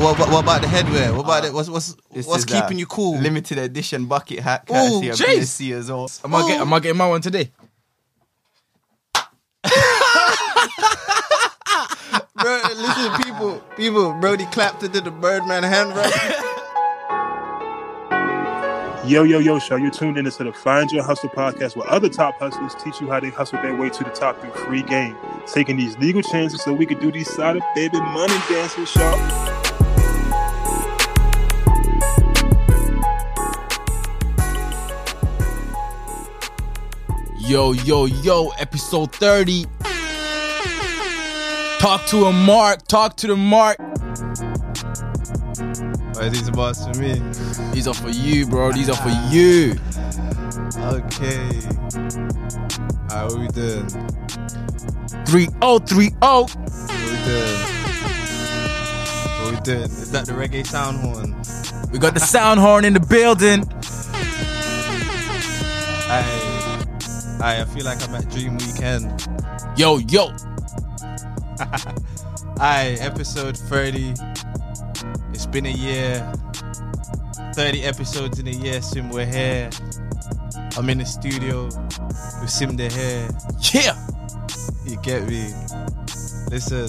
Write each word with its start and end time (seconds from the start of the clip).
what, 0.00 0.18
what, 0.18 0.30
what 0.30 0.42
about 0.42 0.62
the 0.62 0.66
headwear? 0.66 1.14
What 1.14 1.24
about 1.24 1.44
uh, 1.44 1.48
it? 1.48 1.52
What's 1.52 1.68
what's 1.68 1.96
what's 2.26 2.44
keeping 2.44 2.78
you 2.78 2.86
cool? 2.86 3.18
Limited 3.18 3.58
edition 3.58 4.06
bucket 4.06 4.40
hat, 4.40 4.64
Ooh, 4.70 5.02
courtesy 5.02 5.08
of 5.10 5.16
jeez. 5.16 5.78
As 5.78 5.90
well. 5.90 6.10
Am 6.24 6.34
I, 6.34 6.48
get, 6.48 6.60
am 6.60 6.72
I 6.72 6.80
getting 6.80 6.98
my 6.98 7.08
one 7.08 7.20
today? 7.20 7.50
Bro, 12.34 12.60
listen, 12.74 13.22
people, 13.22 13.62
people, 13.76 14.14
Brody 14.14 14.46
Clapton 14.46 14.90
did 14.90 15.04
the 15.04 15.10
Birdman 15.10 15.62
hand 15.62 15.90
right. 15.90 16.46
Yo, 19.06 19.24
yo, 19.24 19.38
yo, 19.38 19.58
show. 19.58 19.76
You're 19.76 19.90
tuned 19.90 20.16
in 20.16 20.24
to 20.24 20.44
the 20.44 20.52
Find 20.52 20.90
Your 20.90 21.02
Hustle 21.02 21.28
podcast 21.30 21.76
where 21.76 21.90
other 21.90 22.08
top 22.08 22.38
hustlers 22.38 22.74
teach 22.82 23.00
you 23.00 23.08
how 23.08 23.20
they 23.20 23.30
hustle 23.30 23.60
their 23.60 23.76
way 23.76 23.90
to 23.90 24.04
the 24.04 24.10
top 24.10 24.40
through 24.40 24.52
free 24.52 24.82
game. 24.82 25.16
Taking 25.46 25.76
these 25.76 25.98
legal 25.98 26.22
chances 26.22 26.62
so 26.62 26.72
we 26.72 26.86
could 26.86 27.00
do 27.00 27.10
these 27.12 27.30
side 27.30 27.56
of 27.56 27.62
baby 27.74 27.98
money 27.98 28.38
dances, 28.48 28.94
y'all. 28.94 29.79
Yo, 37.50 37.72
yo, 37.72 38.04
yo, 38.04 38.50
episode 38.60 39.12
30. 39.12 39.66
Talk 41.80 42.06
to 42.06 42.26
a 42.26 42.32
mark, 42.32 42.86
talk 42.86 43.16
to 43.16 43.26
the 43.26 43.34
mark. 43.34 43.76
Oh, 43.80 43.86
Why 46.14 46.26
are 46.26 46.30
these 46.30 46.48
bars 46.50 46.86
for 46.86 46.96
me? 46.96 47.14
These 47.72 47.88
are 47.88 47.94
for 47.94 48.10
you, 48.10 48.46
bro. 48.46 48.70
These 48.70 48.88
are 48.88 48.94
for 48.94 49.08
ah. 49.08 49.32
you. 49.32 49.74
Okay. 50.94 51.58
Alright, 53.10 53.32
what 53.32 53.40
we 53.40 53.48
doing? 53.48 53.88
3030. 55.26 55.50
What 55.58 55.90
we 55.90 56.06
doing? 56.06 56.14
What 59.42 59.50
we 59.50 59.60
doing? 59.62 59.90
Is 59.90 60.12
that 60.12 60.26
the 60.26 60.34
reggae 60.34 60.64
sound 60.64 60.98
horn? 60.98 61.34
We 61.90 61.98
got 61.98 62.14
the 62.14 62.20
sound 62.20 62.60
horn 62.60 62.84
in 62.84 62.92
the 62.92 63.00
building. 63.00 63.64
I, 66.12 66.39
I, 67.40 67.62
I 67.62 67.64
feel 67.64 67.84
like 67.84 68.06
I'm 68.06 68.14
at 68.14 68.28
Dream 68.30 68.58
Weekend. 68.58 69.26
Yo, 69.76 69.98
yo. 69.98 70.30
Aye, 72.60 72.96
episode 73.00 73.56
30. 73.56 74.14
It's 75.32 75.46
been 75.46 75.66
a 75.66 75.70
year. 75.70 76.30
30 77.54 77.82
episodes 77.82 78.38
in 78.38 78.46
a 78.46 78.50
year, 78.50 78.82
Sim, 78.82 79.08
we're 79.08 79.24
here. 79.24 79.70
I'm 80.76 80.90
in 80.90 80.98
the 80.98 81.06
studio 81.06 81.64
with 81.64 82.50
Sim 82.50 82.76
the 82.76 82.90
hair. 82.90 83.28
Yeah. 83.72 83.96
You 84.84 85.00
get 85.02 85.26
me? 85.26 85.52
Listen. 86.50 86.88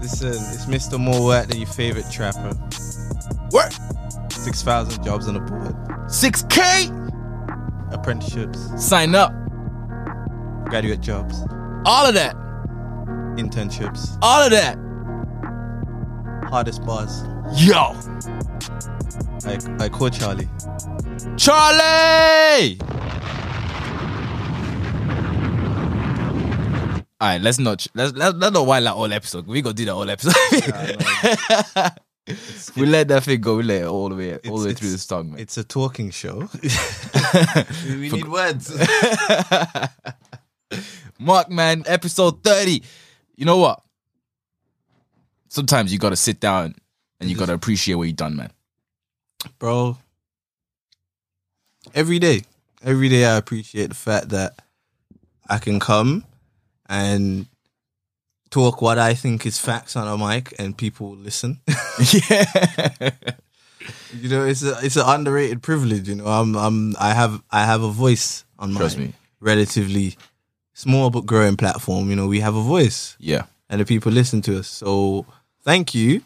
Listen, 0.00 0.28
it's 0.30 0.66
Mr. 0.66 0.98
More 0.98 1.24
Work 1.24 1.48
than 1.48 1.58
your 1.58 1.68
favorite 1.68 2.06
trapper. 2.10 2.56
Work. 3.52 3.72
6,000 4.30 5.04
jobs 5.04 5.28
on 5.28 5.34
the 5.34 5.40
board. 5.40 5.74
6K. 6.08 7.07
Apprenticeships, 8.08 8.58
Sign 8.82 9.14
up. 9.14 9.34
graduate 10.70 11.02
jobs, 11.02 11.42
All 11.84 12.06
of 12.06 12.14
that. 12.14 12.34
internships, 13.36 14.16
All 14.22 14.42
of 14.42 14.50
that. 14.50 14.78
hardest 16.48 16.82
bars. 16.86 17.22
Yo. 17.54 17.94
I, 19.44 19.58
I 19.84 19.88
call 19.90 20.08
Charlie. 20.08 20.48
Charlie. 21.36 22.78
All 27.20 27.28
right, 27.28 27.42
let's 27.42 27.58
not 27.58 27.86
let's 27.94 28.14
let's, 28.14 28.34
let's 28.38 28.54
not 28.54 28.66
while 28.66 28.82
that 28.84 28.92
whole 28.94 29.12
episode. 29.12 29.46
We 29.46 29.60
gonna 29.60 29.74
do 29.74 29.84
that 29.84 29.92
whole 29.92 30.08
episode. 30.08 30.32
we 32.76 32.86
let 32.86 33.08
that 33.08 33.24
thing 33.24 33.40
go. 33.40 33.56
We 33.56 33.62
let 33.62 33.82
it 33.82 33.86
all 33.86 34.08
the 34.08 34.14
way 34.14 34.36
all 34.48 34.58
the 34.58 34.68
way 34.68 34.74
through 34.74 34.90
the 34.90 34.98
song, 34.98 35.30
man. 35.30 35.40
It's 35.40 35.56
a 35.56 35.64
talking 35.64 36.10
show. 36.10 36.48
we 37.86 37.98
we 37.98 38.08
need 38.10 38.28
words. 38.28 38.70
Mark, 41.18 41.50
man, 41.50 41.82
episode 41.86 42.44
30. 42.44 42.82
You 43.36 43.44
know 43.44 43.58
what? 43.58 43.82
Sometimes 45.48 45.92
you 45.92 45.98
gotta 45.98 46.16
sit 46.16 46.40
down 46.40 46.74
and 47.20 47.28
you 47.30 47.36
gotta 47.36 47.54
appreciate 47.54 47.94
what 47.94 48.04
you've 48.04 48.16
done, 48.16 48.36
man. 48.36 48.52
Bro, 49.58 49.98
every 51.94 52.18
day, 52.18 52.42
every 52.82 53.08
day 53.08 53.24
I 53.24 53.36
appreciate 53.36 53.88
the 53.88 53.94
fact 53.94 54.30
that 54.30 54.60
I 55.48 55.58
can 55.58 55.80
come 55.80 56.24
and 56.88 57.46
talk 58.50 58.80
what 58.82 58.98
I 58.98 59.14
think 59.14 59.44
is 59.46 59.58
facts 59.58 59.96
on 59.96 60.06
a 60.08 60.16
mic 60.16 60.54
and 60.58 60.76
people 60.76 61.14
listen. 61.16 61.60
yeah. 62.30 63.10
you 64.14 64.28
know, 64.28 64.44
it's 64.44 64.62
a 64.62 64.78
it's 64.82 64.96
an 64.96 65.04
underrated 65.06 65.62
privilege. 65.62 66.08
You 66.08 66.16
know, 66.16 66.26
I'm 66.26 66.56
I'm 66.56 66.96
I 66.98 67.14
have 67.14 67.42
I 67.50 67.64
have 67.64 67.82
a 67.82 67.90
voice 67.90 68.44
on 68.58 68.72
my 68.72 68.88
me. 68.96 69.12
relatively 69.40 70.16
small 70.74 71.10
but 71.10 71.26
growing 71.26 71.56
platform. 71.56 72.10
You 72.10 72.16
know, 72.16 72.26
we 72.26 72.40
have 72.40 72.54
a 72.56 72.62
voice 72.62 73.16
Yeah. 73.18 73.44
and 73.68 73.80
the 73.80 73.84
people 73.84 74.12
listen 74.12 74.42
to 74.42 74.58
us. 74.58 74.68
So 74.68 75.26
thank 75.62 75.94
you 75.94 76.22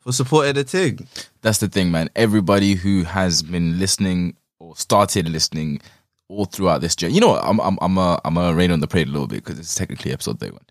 for 0.00 0.12
supporting 0.12 0.54
the 0.54 0.64
thing. 0.64 1.06
That's 1.42 1.58
the 1.58 1.68
thing, 1.68 1.90
man. 1.90 2.08
Everybody 2.16 2.74
who 2.74 3.04
has 3.04 3.42
been 3.42 3.78
listening 3.78 4.36
or 4.58 4.76
started 4.76 5.28
listening 5.28 5.80
all 6.28 6.44
throughout 6.44 6.80
this 6.80 6.94
journey. 6.96 7.14
You 7.14 7.20
know 7.20 7.28
what? 7.28 7.44
I'm 7.44 7.60
I'm 7.60 7.78
I'm 7.80 7.98
a 7.98 8.20
I'm 8.24 8.36
a 8.36 8.54
rain 8.54 8.70
on 8.70 8.80
the 8.80 8.86
parade 8.86 9.08
a 9.08 9.10
little 9.10 9.26
bit 9.26 9.44
because 9.44 9.58
it's 9.58 9.74
technically 9.74 10.12
episode 10.12 10.38
thirty 10.40 10.52
one. 10.52 10.62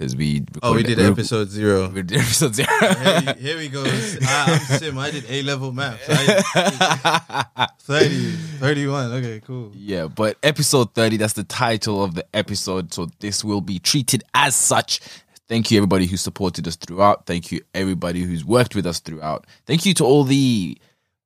Because 0.00 0.16
we 0.16 0.46
Oh, 0.62 0.74
we 0.74 0.82
did 0.82 0.98
episode 0.98 1.50
zero. 1.50 1.90
We 1.90 2.02
did 2.02 2.20
episode 2.22 2.54
zero. 2.54 2.68
here, 2.80 3.34
here 3.34 3.56
we 3.58 3.68
go. 3.68 3.84
I, 3.84 4.58
I'm 4.70 4.78
Sim. 4.78 4.96
I 4.96 5.10
did 5.10 5.26
A 5.28 5.42
level 5.42 5.72
maths. 5.72 6.02
I, 6.08 7.66
30, 7.80 8.30
31. 8.60 9.12
Okay, 9.12 9.40
cool. 9.46 9.72
Yeah, 9.74 10.06
but 10.06 10.38
episode 10.42 10.94
30, 10.94 11.18
that's 11.18 11.34
the 11.34 11.44
title 11.44 12.02
of 12.02 12.14
the 12.14 12.24
episode. 12.32 12.94
So 12.94 13.08
this 13.18 13.44
will 13.44 13.60
be 13.60 13.78
treated 13.78 14.24
as 14.32 14.56
such. 14.56 15.00
Thank 15.48 15.70
you, 15.70 15.76
everybody 15.76 16.06
who 16.06 16.16
supported 16.16 16.66
us 16.66 16.76
throughout. 16.76 17.26
Thank 17.26 17.52
you, 17.52 17.60
everybody 17.74 18.22
who's 18.22 18.42
worked 18.42 18.74
with 18.74 18.86
us 18.86 19.00
throughout. 19.00 19.46
Thank 19.66 19.84
you 19.84 19.92
to 19.94 20.04
all 20.06 20.24
the 20.24 20.78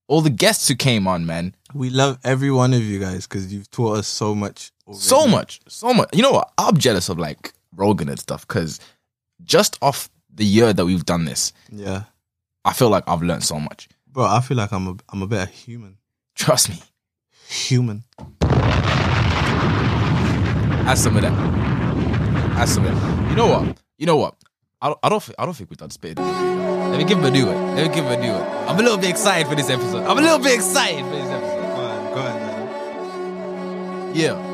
all 0.08 0.20
the 0.20 0.30
guests 0.30 0.66
who 0.66 0.74
came 0.74 1.06
on, 1.06 1.24
man. 1.26 1.54
We 1.74 1.90
love 1.90 2.18
every 2.24 2.50
one 2.50 2.74
of 2.74 2.82
you 2.82 2.98
guys 2.98 3.28
because 3.28 3.52
you've 3.54 3.70
taught 3.70 3.98
us 3.98 4.08
so 4.08 4.34
much. 4.34 4.72
already. 4.88 5.00
So 5.00 5.28
much, 5.28 5.60
so 5.68 5.94
much. 5.94 6.08
You 6.12 6.22
know 6.22 6.32
what? 6.32 6.50
I'm 6.58 6.76
jealous 6.76 7.08
of 7.08 7.20
like 7.20 7.52
Rogan 7.76 8.08
and 8.08 8.18
stuff 8.18 8.46
because 8.46 8.80
just 9.42 9.78
off 9.82 10.08
the 10.32 10.44
year 10.44 10.72
that 10.72 10.84
we've 10.84 11.04
done 11.04 11.24
this, 11.24 11.52
Yeah, 11.70 12.04
I 12.64 12.72
feel 12.72 12.88
like 12.90 13.04
I've 13.06 13.22
learned 13.22 13.44
so 13.44 13.58
much. 13.60 13.88
bro. 14.06 14.24
I 14.24 14.40
feel 14.40 14.56
like 14.56 14.72
I'm 14.72 14.86
a 14.88 14.96
I'm 15.10 15.22
a 15.22 15.26
better 15.26 15.50
human. 15.50 15.98
Trust 16.34 16.68
me. 16.70 16.80
Human. 17.48 18.02
Add 20.86 20.94
some 20.98 21.16
of 21.16 21.22
that. 21.22 21.32
Add 22.56 22.68
some 22.68 22.84
of 22.86 22.94
that. 22.94 23.30
You 23.30 23.36
know 23.36 23.46
what? 23.46 23.76
You 23.98 24.06
know 24.06 24.16
what? 24.16 24.34
I 24.82 24.88
don't, 24.88 24.98
I 25.02 25.08
don't, 25.08 25.30
I 25.38 25.44
don't 25.46 25.54
think 25.54 25.70
we've 25.70 25.78
done 25.78 25.90
spit. 25.90 26.18
Let 26.18 26.98
me 26.98 27.04
give 27.04 27.18
him 27.18 27.24
a 27.24 27.30
new 27.30 27.46
one. 27.46 27.74
Let 27.76 27.88
me 27.88 27.94
give 27.94 28.04
him 28.04 28.12
a 28.12 28.16
new 28.20 28.32
one. 28.32 28.42
I'm 28.68 28.78
a 28.78 28.82
little 28.82 28.98
bit 28.98 29.08
excited 29.10 29.46
for 29.48 29.54
this 29.54 29.70
episode. 29.70 30.04
I'm 30.06 30.18
a 30.18 30.20
little 30.20 30.38
bit 30.38 30.54
excited 30.54 31.02
for 31.04 31.10
this 31.10 31.26
episode. 31.30 31.60
Go 31.60 31.80
on, 31.80 32.14
go 32.14 32.20
on, 32.20 32.34
man. 32.40 34.14
Yeah. 34.14 34.53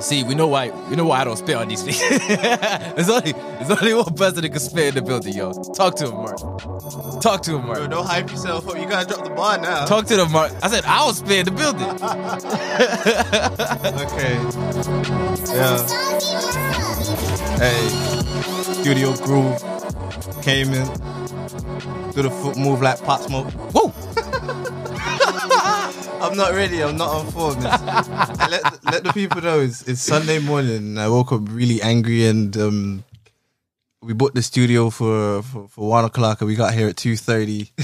See, 0.00 0.22
we 0.24 0.34
know 0.34 0.46
why. 0.46 0.70
We 0.88 0.96
know 0.96 1.04
why 1.04 1.20
I 1.20 1.24
don't 1.24 1.36
spit 1.36 1.56
on 1.56 1.68
these 1.68 1.82
things. 1.82 2.00
there's 2.28 3.10
only, 3.10 3.32
there's 3.32 3.70
only 3.70 3.92
one 3.94 4.14
person 4.14 4.40
that 4.42 4.48
can 4.48 4.58
spit 4.60 4.88
in 4.88 4.94
the 4.94 5.02
building, 5.02 5.34
yo. 5.34 5.52
Talk 5.74 5.96
to 5.96 6.06
him, 6.06 6.14
Mark. 6.14 6.38
Talk 7.20 7.42
to 7.42 7.56
him, 7.56 7.66
Bro, 7.66 7.74
Mark. 7.74 7.90
don't 7.90 8.06
hype 8.06 8.30
yourself 8.30 8.66
up. 8.68 8.78
You 8.78 8.88
gotta 8.88 9.06
drop 9.06 9.24
the 9.24 9.30
bar 9.30 9.58
now. 9.58 9.84
Talk 9.84 10.06
to 10.06 10.16
them, 10.16 10.32
Mark. 10.32 10.52
I 10.62 10.68
said 10.68 10.84
I 10.86 11.04
was 11.06 11.18
spit 11.18 11.46
in 11.46 11.54
the 11.54 11.60
building. 11.60 11.90
Okay. 14.10 14.34
Yeah. 15.54 15.78
Hey. 17.58 17.88
Studio 18.82 19.14
Groove 19.16 19.58
came 20.42 20.72
in. 20.72 20.86
Do 22.12 22.22
the 22.22 22.30
foot 22.30 22.56
move 22.56 22.80
like 22.82 23.02
pot 23.02 23.22
smoke. 23.22 23.50
Whoa. 23.72 23.92
I'm 26.20 26.36
not 26.36 26.52
ready. 26.52 26.82
I'm 26.82 26.96
not 26.96 27.08
on 27.08 27.26
form. 27.32 27.60
Let 27.60 28.84
let 28.84 29.04
the 29.04 29.12
people 29.14 29.40
know 29.40 29.60
it's, 29.60 29.82
it's 29.88 30.02
Sunday 30.02 30.38
morning. 30.38 30.76
And 30.76 31.00
I 31.00 31.08
woke 31.08 31.32
up 31.32 31.40
really 31.44 31.80
angry, 31.80 32.26
and 32.26 32.54
um, 32.58 33.04
we 34.02 34.12
booked 34.12 34.34
the 34.34 34.42
studio 34.42 34.90
for, 34.90 35.42
for, 35.42 35.68
for 35.68 35.88
one 35.88 36.04
o'clock, 36.04 36.42
and 36.42 36.48
we 36.48 36.56
got 36.56 36.74
here 36.74 36.88
at 36.88 36.98
two 36.98 37.16
thirty. 37.16 37.72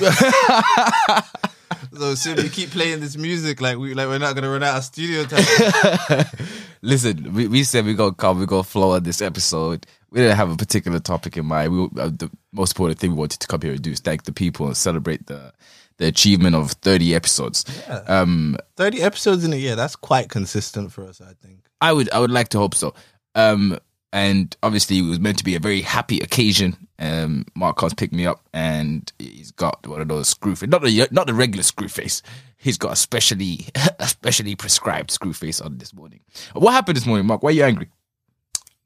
so 1.96 2.14
soon 2.14 2.36
we 2.36 2.50
keep 2.50 2.70
playing 2.70 3.00
this 3.00 3.16
music 3.16 3.62
like 3.62 3.78
we 3.78 3.94
like 3.94 4.06
we're 4.06 4.18
not 4.18 4.34
gonna 4.34 4.50
run 4.50 4.62
out 4.62 4.76
of 4.76 4.84
studio 4.84 5.24
time. 5.24 6.26
Listen, 6.82 7.32
we, 7.32 7.48
we 7.48 7.64
said 7.64 7.86
we 7.86 7.94
gonna 7.94 8.14
come, 8.14 8.38
we 8.38 8.44
gonna 8.44 8.62
flow 8.62 8.90
on 8.92 9.02
this 9.02 9.22
episode. 9.22 9.86
We 10.10 10.20
didn't 10.20 10.36
have 10.36 10.50
a 10.50 10.56
particular 10.56 10.98
topic 10.98 11.38
in 11.38 11.46
mind. 11.46 11.72
We 11.72 11.84
uh, 12.00 12.10
the 12.10 12.30
most 12.52 12.72
important 12.72 12.98
thing 12.98 13.12
we 13.12 13.16
wanted 13.16 13.40
to 13.40 13.46
come 13.46 13.62
here 13.62 13.72
and 13.72 13.80
do 13.82 13.92
is 13.92 14.00
thank 14.00 14.24
the 14.24 14.32
people 14.32 14.66
and 14.66 14.76
celebrate 14.76 15.26
the 15.26 15.52
the 15.98 16.06
achievement 16.06 16.54
of 16.54 16.72
thirty 16.72 17.14
episodes. 17.14 17.64
Um, 18.06 18.56
Thirty 18.76 19.02
episodes 19.02 19.44
in 19.44 19.52
a 19.52 19.56
year. 19.56 19.76
That's 19.76 19.96
quite 19.96 20.28
consistent 20.28 20.93
for 20.93 21.04
us, 21.04 21.20
I 21.20 21.32
think. 21.43 21.60
I 21.81 21.93
would 21.93 22.10
I 22.12 22.19
would 22.19 22.31
like 22.31 22.48
to 22.50 22.58
hope 22.58 22.75
so. 22.75 22.94
Um, 23.34 23.78
and 24.12 24.56
obviously 24.62 24.98
it 24.98 25.02
was 25.02 25.20
meant 25.20 25.37
to 25.38 25.44
be 25.44 25.56
a 25.56 25.60
very 25.60 25.82
happy 25.82 26.20
occasion. 26.20 26.76
Um, 26.98 27.44
Mark 27.54 27.76
Cos 27.76 27.93
picked 27.93 28.14
me 28.14 28.26
up, 28.26 28.40
and 28.54 29.12
he's 29.19 29.50
got 29.50 29.87
one 29.87 30.00
of 30.00 30.08
those 30.08 30.28
screw 30.28 30.56
face, 30.56 30.69
not 30.70 30.82
the 30.82 31.08
not 31.10 31.26
the 31.26 31.34
regular 31.34 31.62
screw 31.62 31.88
face. 31.88 32.22
He's 32.56 32.78
got 32.78 32.93
a 32.93 32.96
specially 32.96 33.66
a 33.98 34.06
specially 34.08 34.54
prescribed 34.56 35.10
screw 35.10 35.32
face 35.34 35.60
on 35.60 35.78
this 35.78 35.93
morning. 35.93 36.20
What 36.54 36.72
happened 36.72 36.96
this 36.96 37.06
morning, 37.06 37.26
Mark? 37.26 37.43
Why 37.43 37.50
are 37.50 37.52
you 37.52 37.64
angry? 37.64 37.88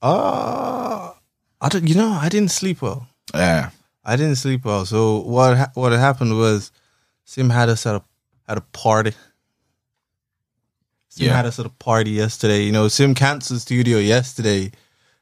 Uh, 0.03 1.13
I 1.61 1.69
don't. 1.69 1.87
You 1.89 1.95
know, 1.95 2.11
I 2.11 2.29
didn't 2.29 2.51
sleep 2.51 2.83
well. 2.83 3.07
Yeah, 3.35 3.71
I 4.05 4.17
didn't 4.17 4.37
sleep 4.37 4.65
well. 4.65 4.85
So 4.87 5.21
what 5.21 5.57
ha- 5.57 5.71
what 5.75 5.93
had 5.93 6.01
happened 6.01 6.37
was, 6.37 6.73
Sim 7.31 7.49
had 7.49 7.69
us 7.69 7.87
at 7.87 7.95
a 7.95 8.03
at 8.49 8.59
a 8.59 8.61
party. 8.61 9.13
Sim 11.11 11.27
Yeah. 11.29 11.37
had 11.37 11.47
us 11.47 11.61
at 11.61 11.67
a 11.67 11.71
party 11.71 12.11
yesterday. 12.11 12.65
You 12.65 12.73
know, 12.73 12.89
Sim 12.89 13.15
canceled 13.15 13.61
studio 13.61 13.99
yesterday, 13.99 14.73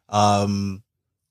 um, 0.08 0.82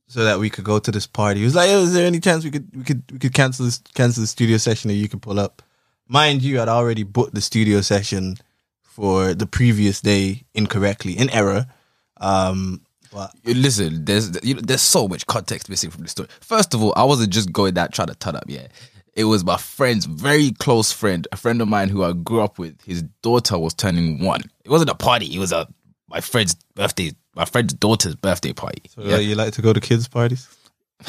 so 0.07 0.23
that 0.23 0.37
we 0.39 0.51
could 0.51 0.65
go 0.65 0.77
to 0.77 0.91
this 0.91 1.07
party. 1.07 1.39
He 1.39 1.45
was 1.45 1.55
like, 1.55 1.71
"Oh, 1.71 1.81
"Is 1.81 1.93
there 1.93 2.05
any 2.05 2.19
chance 2.19 2.43
we 2.43 2.51
could 2.51 2.67
we 2.75 2.83
could 2.83 3.01
we 3.11 3.17
could 3.17 3.33
cancel 3.33 3.65
this 3.65 3.79
cancel 3.95 4.21
the 4.21 4.27
studio 4.27 4.57
session 4.57 4.91
and 4.91 4.99
you 4.99 5.09
could 5.09 5.23
pull 5.23 5.39
up?" 5.39 5.63
Mind 6.07 6.43
you, 6.43 6.61
I'd 6.61 6.69
already 6.69 7.01
booked 7.01 7.33
the 7.33 7.41
studio 7.41 7.81
session 7.81 8.37
for 8.83 9.33
the 9.33 9.47
previous 9.47 9.99
day 9.99 10.43
incorrectly 10.53 11.17
in 11.17 11.31
error. 11.31 11.65
Um, 12.17 12.81
but 13.11 13.33
Listen, 13.45 14.05
there's 14.05 14.29
you 14.43 14.53
know, 14.53 14.61
there's 14.61 14.83
so 14.83 15.07
much 15.07 15.25
context 15.25 15.69
missing 15.69 15.89
from 15.89 16.03
the 16.03 16.09
story. 16.09 16.29
First 16.39 16.75
of 16.75 16.83
all, 16.83 16.93
I 16.95 17.03
wasn't 17.03 17.33
just 17.33 17.51
going 17.51 17.73
that 17.73 17.93
trying 17.93 18.09
to 18.09 18.15
turn 18.15 18.35
up. 18.35 18.43
Yeah, 18.47 18.67
it 19.17 19.25
was 19.25 19.43
my 19.43 19.57
friend's 19.57 20.05
very 20.05 20.51
close 20.51 20.91
friend, 20.91 21.27
a 21.31 21.37
friend 21.37 21.59
of 21.59 21.67
mine 21.67 21.89
who 21.89 22.03
I 22.03 22.13
grew 22.13 22.41
up 22.41 22.59
with. 22.59 22.79
His 22.83 23.01
daughter 23.23 23.57
was 23.57 23.73
turning 23.73 24.23
one. 24.23 24.41
It 24.63 24.69
wasn't 24.69 24.91
a 24.91 24.95
party. 24.95 25.35
It 25.35 25.39
was 25.39 25.51
a 25.51 25.67
my 26.07 26.21
friend's 26.21 26.53
birthday, 26.75 27.11
my 27.35 27.45
friend's 27.45 27.73
daughter's 27.73 28.15
birthday 28.15 28.53
party. 28.53 28.83
so 28.87 29.01
yeah. 29.01 29.15
uh, 29.15 29.19
you 29.19 29.35
like 29.35 29.53
to 29.53 29.61
go 29.63 29.73
to 29.73 29.81
kids' 29.81 30.07
parties? 30.07 30.47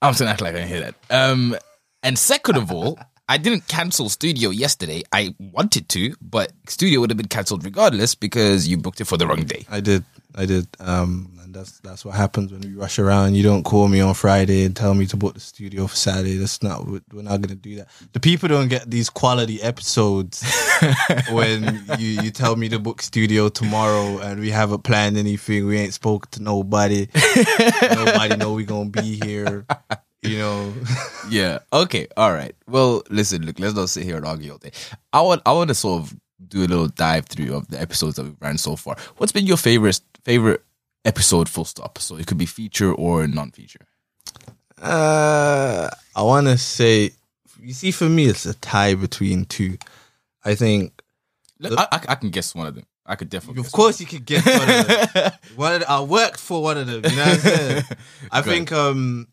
I'm 0.00 0.14
still 0.14 0.28
acting 0.28 0.46
like 0.46 0.54
I 0.54 0.58
didn't 0.58 0.70
hear 0.70 0.80
that. 0.80 0.94
Um, 1.10 1.56
and 2.04 2.16
second 2.18 2.56
of 2.56 2.70
all, 2.70 2.98
I 3.28 3.36
didn't 3.36 3.66
cancel 3.66 4.08
studio 4.08 4.50
yesterday. 4.50 5.02
I 5.12 5.34
wanted 5.38 5.88
to, 5.90 6.14
but 6.22 6.52
studio 6.68 7.00
would 7.00 7.10
have 7.10 7.18
been 7.18 7.28
cancelled 7.28 7.64
regardless 7.64 8.14
because 8.14 8.66
you 8.66 8.76
booked 8.76 9.00
it 9.00 9.06
for 9.06 9.16
the 9.16 9.26
wrong 9.26 9.42
day. 9.42 9.66
I 9.68 9.80
did. 9.80 10.04
I 10.36 10.46
did. 10.46 10.68
Um, 10.78 11.39
and 11.50 11.56
that's 11.56 11.80
that's 11.80 12.04
what 12.04 12.14
happens 12.14 12.52
when 12.52 12.60
we 12.60 12.74
rush 12.74 13.00
around. 13.00 13.34
You 13.34 13.42
don't 13.42 13.64
call 13.64 13.88
me 13.88 14.00
on 14.00 14.14
Friday 14.14 14.64
and 14.64 14.76
tell 14.76 14.94
me 14.94 15.06
to 15.06 15.16
book 15.16 15.34
the 15.34 15.40
studio 15.40 15.88
for 15.88 15.96
Saturday. 15.96 16.36
That's 16.36 16.62
not. 16.62 16.86
We're 16.86 17.00
not 17.12 17.40
gonna 17.40 17.56
do 17.56 17.76
that. 17.76 17.88
The 18.12 18.20
people 18.20 18.48
don't 18.48 18.68
get 18.68 18.88
these 18.88 19.10
quality 19.10 19.60
episodes 19.60 20.44
when 21.32 21.84
you 21.98 22.22
you 22.22 22.30
tell 22.30 22.54
me 22.54 22.68
to 22.68 22.78
book 22.78 23.02
studio 23.02 23.48
tomorrow 23.48 24.18
and 24.18 24.40
we 24.40 24.50
haven't 24.50 24.84
planned 24.84 25.16
anything. 25.16 25.66
We 25.66 25.78
ain't 25.78 25.92
spoke 25.94 26.30
to 26.32 26.42
nobody. 26.42 27.08
nobody 27.82 28.36
know 28.36 28.52
we 28.52 28.64
gonna 28.64 28.90
be 28.90 29.18
here. 29.24 29.66
You 30.22 30.38
know. 30.38 30.72
Yeah. 31.28 31.60
Okay. 31.72 32.08
All 32.16 32.32
right. 32.32 32.56
Well, 32.66 33.04
listen. 33.08 33.46
Look, 33.46 33.60
let's 33.60 33.76
not 33.76 33.88
sit 33.88 34.02
here 34.02 34.16
and 34.16 34.26
argue 34.26 34.50
all 34.50 34.58
day. 34.58 34.72
I 35.12 35.20
want. 35.20 35.42
I 35.46 35.52
want 35.52 35.68
to 35.68 35.74
sort 35.76 36.02
of 36.02 36.16
do 36.48 36.60
a 36.60 36.66
little 36.66 36.88
dive 36.88 37.26
through 37.26 37.54
of 37.54 37.68
the 37.68 37.80
episodes 37.80 38.16
that 38.16 38.24
we've 38.24 38.40
ran 38.40 38.58
so 38.58 38.74
far. 38.74 38.96
What's 39.18 39.30
been 39.30 39.46
your 39.46 39.56
favorite 39.56 40.00
favorite 40.24 40.64
episode? 41.04 41.48
Full 41.48 41.64
stop. 41.64 41.98
So 41.98 42.16
it 42.16 42.26
could 42.26 42.38
be 42.38 42.46
feature 42.46 42.92
or 42.92 43.26
non-feature. 43.26 43.86
Uh, 44.80 45.88
I 46.16 46.22
want 46.22 46.46
to 46.46 46.56
say, 46.58 47.10
you 47.60 47.72
see, 47.74 47.90
for 47.90 48.08
me, 48.08 48.26
it's 48.26 48.46
a 48.46 48.54
tie 48.54 48.94
between 48.94 49.44
two. 49.44 49.76
I 50.44 50.54
think 50.54 51.02
Look, 51.58 51.78
I, 51.78 51.86
I, 51.92 52.00
I 52.10 52.14
can 52.14 52.30
guess 52.30 52.54
one 52.54 52.66
of 52.66 52.74
them. 52.74 52.84
I 53.04 53.16
could 53.16 53.28
definitely. 53.28 53.60
Of 53.60 53.72
course, 53.72 54.00
you 54.00 54.06
could 54.06 54.24
guess 54.24 54.46
one 54.46 54.70
of 54.70 55.12
them. 55.14 55.32
one 55.56 55.72
of 55.74 55.80
the- 55.80 55.90
I 55.90 56.00
worked 56.00 56.40
for 56.40 56.62
one 56.62 56.78
of 56.78 56.86
them. 56.86 57.02
You 57.04 57.16
know 57.16 57.24
what 57.24 57.34
I'm 57.34 57.40
saying? 57.40 57.82
I 58.30 58.40
Great. 58.40 58.54
think, 58.54 58.72
um, 58.72 59.28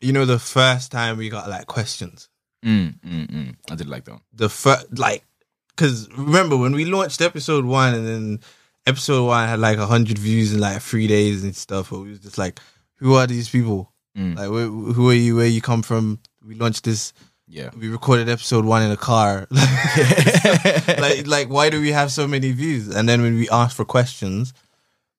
you 0.00 0.12
know, 0.12 0.24
the 0.24 0.38
first 0.38 0.92
time 0.92 1.16
we 1.16 1.28
got 1.28 1.48
like 1.48 1.66
questions, 1.66 2.28
Mm, 2.64 3.00
mm, 3.00 3.26
mm. 3.28 3.54
I 3.70 3.74
did 3.74 3.88
like 3.88 4.04
that 4.04 4.12
one. 4.12 4.20
the 4.32 4.48
first 4.48 4.96
like, 4.96 5.24
because 5.70 6.08
remember 6.16 6.56
when 6.56 6.72
we 6.72 6.84
launched 6.84 7.20
episode 7.20 7.64
one, 7.64 7.92
and 7.94 8.06
then 8.06 8.40
episode 8.86 9.26
one 9.26 9.48
had 9.48 9.58
like 9.60 9.78
hundred 9.78 10.18
views 10.18 10.52
in 10.52 10.60
like 10.60 10.80
three 10.82 11.06
days 11.06 11.44
and 11.44 11.54
stuff. 11.54 11.90
But 11.90 12.00
we 12.00 12.10
was 12.10 12.20
just 12.20 12.38
like, 12.38 12.60
who 12.96 13.14
are 13.14 13.26
these 13.26 13.48
people? 13.48 13.92
Mm. 14.16 14.36
Like, 14.36 14.50
where, 14.50 14.66
who 14.66 15.10
are 15.10 15.14
you? 15.14 15.36
Where 15.36 15.46
you 15.46 15.60
come 15.62 15.82
from? 15.82 16.18
We 16.46 16.54
launched 16.54 16.84
this. 16.84 17.12
Yeah. 17.48 17.70
We 17.78 17.88
recorded 17.88 18.28
episode 18.28 18.64
one 18.64 18.82
in 18.82 18.90
a 18.90 18.96
car. 18.96 19.46
like, 19.50 21.26
like, 21.26 21.48
why 21.48 21.70
do 21.70 21.80
we 21.80 21.92
have 21.92 22.10
so 22.10 22.26
many 22.26 22.52
views? 22.52 22.88
And 22.88 23.08
then 23.08 23.22
when 23.22 23.34
we 23.36 23.48
asked 23.50 23.76
for 23.76 23.84
questions, 23.84 24.52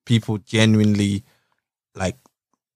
people 0.05 0.37
genuinely 0.39 1.23
like 1.95 2.17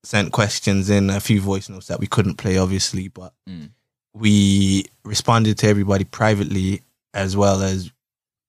sent 0.04 0.31
questions 0.31 0.90
in 0.90 1.10
a 1.10 1.19
few 1.19 1.42
voice 1.42 1.69
notes 1.69 1.88
that 1.88 2.00
we 2.00 2.07
couldn't 2.07 2.36
play, 2.36 2.57
obviously, 2.57 3.07
but 3.07 3.33
Mm. 3.50 3.72
we 4.13 4.86
responded 5.04 5.57
to 5.60 5.68
everybody 5.68 6.04
privately 6.04 6.81
as 7.13 7.36
well 7.36 7.62
as 7.63 7.92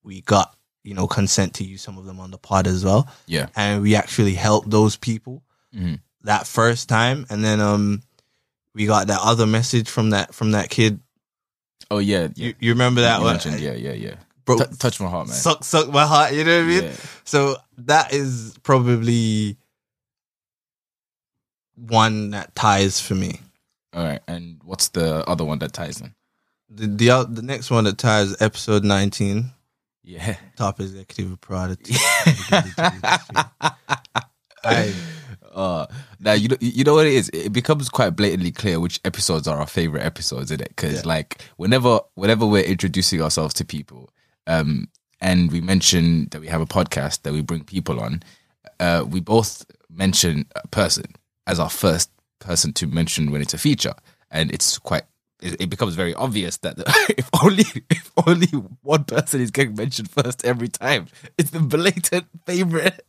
we 0.03 0.21
got 0.23 0.55
you 0.89 0.95
know 0.95 1.07
consent 1.07 1.55
to 1.55 1.65
use 1.65 1.83
some 1.83 1.99
of 1.99 2.05
them 2.07 2.19
on 2.21 2.31
the 2.31 2.39
pod 2.39 2.67
as 2.67 2.85
well, 2.85 3.09
Yeah. 3.27 3.47
and 3.55 3.83
we 3.83 3.95
actually 3.95 4.35
helped 4.35 4.71
those 4.71 4.97
people 4.97 5.43
Mhm. 5.75 6.01
that 6.23 6.47
first 6.47 6.89
time, 6.89 7.27
and 7.31 7.45
then 7.45 7.61
um 7.61 8.03
we 8.75 8.87
got 8.87 9.07
that 9.09 9.21
other 9.23 9.47
message 9.47 9.89
from 9.89 10.11
that 10.11 10.35
from 10.35 10.53
that 10.53 10.71
kid. 10.71 11.01
Oh 11.91 11.99
yeah. 11.99 12.29
yeah. 12.35 12.47
You, 12.49 12.55
you 12.61 12.71
remember 12.73 13.01
that 13.03 13.19
You 13.19 13.25
one? 13.25 13.39
yeah, 13.59 13.73
yeah, 13.73 13.93
yeah. 13.93 14.15
Bro, 14.45 14.59
Tou- 14.59 14.77
touch 14.77 14.99
my 15.01 15.09
heart, 15.09 15.29
man. 15.29 15.37
suck 15.37 15.63
suck 15.65 15.89
my 15.91 16.07
heart. 16.07 16.33
You 16.33 16.45
know 16.45 16.57
what 16.59 16.65
I 16.65 16.69
mean? 16.69 16.85
Yeah. 16.85 16.97
So 17.25 17.57
that 17.79 18.13
is 18.15 18.57
probably 18.63 19.57
one 21.77 22.31
that 22.31 22.55
ties 22.55 23.01
for 23.01 23.15
me. 23.15 23.41
All 23.93 24.05
right. 24.05 24.21
And 24.27 24.61
what's 24.65 24.89
the 24.89 25.27
other 25.29 25.45
one 25.45 25.59
that 25.61 25.73
ties 25.73 26.01
in? 26.01 26.15
The 26.71 26.87
the, 26.87 27.29
the 27.31 27.43
next 27.43 27.71
one 27.71 27.85
that 27.85 27.99
ties 27.99 28.41
episode 28.41 28.85
nineteen, 28.85 29.51
Yeah. 30.09 30.37
top 30.57 30.81
executive 30.81 31.33
of 31.33 31.41
Prodigy. 31.43 31.95
I 34.65 34.95
Uh, 35.55 35.87
now 36.21 36.33
you 36.33 36.49
know 36.49 36.57
you 36.61 36.85
know 36.85 36.95
what 36.95 37.07
it 37.07 37.13
is. 37.13 37.29
It 37.35 37.53
becomes 37.53 37.89
quite 37.89 38.11
blatantly 38.11 38.51
clear 38.53 38.81
which 38.81 39.01
episodes 39.05 39.47
are 39.49 39.59
our 39.59 39.67
favorite 39.67 40.05
episodes, 40.05 40.51
isn't 40.51 40.61
it? 40.63 40.69
Because 40.69 40.95
Yeah. 41.05 41.09
like 41.09 41.43
whenever 41.57 42.01
whenever 42.15 42.47
we're 42.47 42.65
introducing 42.65 43.21
ourselves 43.21 43.55
to 43.55 43.65
people, 43.65 44.11
um, 44.47 44.89
and 45.21 45.51
we 45.53 45.61
mention 45.61 46.29
that 46.31 46.41
we 46.41 46.49
have 46.49 46.61
a 46.61 46.67
podcast 46.67 47.23
that 47.23 47.33
we 47.33 47.43
bring 47.43 47.65
people 47.65 48.01
on, 48.01 48.23
uh, 48.81 49.05
we 49.07 49.21
both 49.21 49.67
mention 49.91 50.47
a 50.57 50.67
person 50.69 51.05
as 51.47 51.59
our 51.61 51.71
first 51.71 52.11
person 52.39 52.73
to 52.75 52.87
mention 52.87 53.31
when 53.31 53.43
it's 53.43 53.55
a 53.55 53.59
feature, 53.59 53.95
and 54.31 54.53
it's 54.53 54.79
quite. 54.79 55.05
It, 55.41 55.61
it 55.63 55.71
becomes 55.71 55.95
very 55.95 56.15
obvious 56.15 56.57
that 56.59 56.75
if 57.17 57.29
only 57.45 57.65
if 57.91 58.11
only 58.27 58.49
one 58.83 59.05
person 59.05 59.41
is 59.41 59.51
getting 59.53 59.77
mentioned 59.77 60.11
first 60.11 60.45
every 60.45 60.69
time, 60.69 61.07
it's 61.39 61.51
the 61.51 61.61
blatant 61.61 62.27
favorite. 62.45 63.07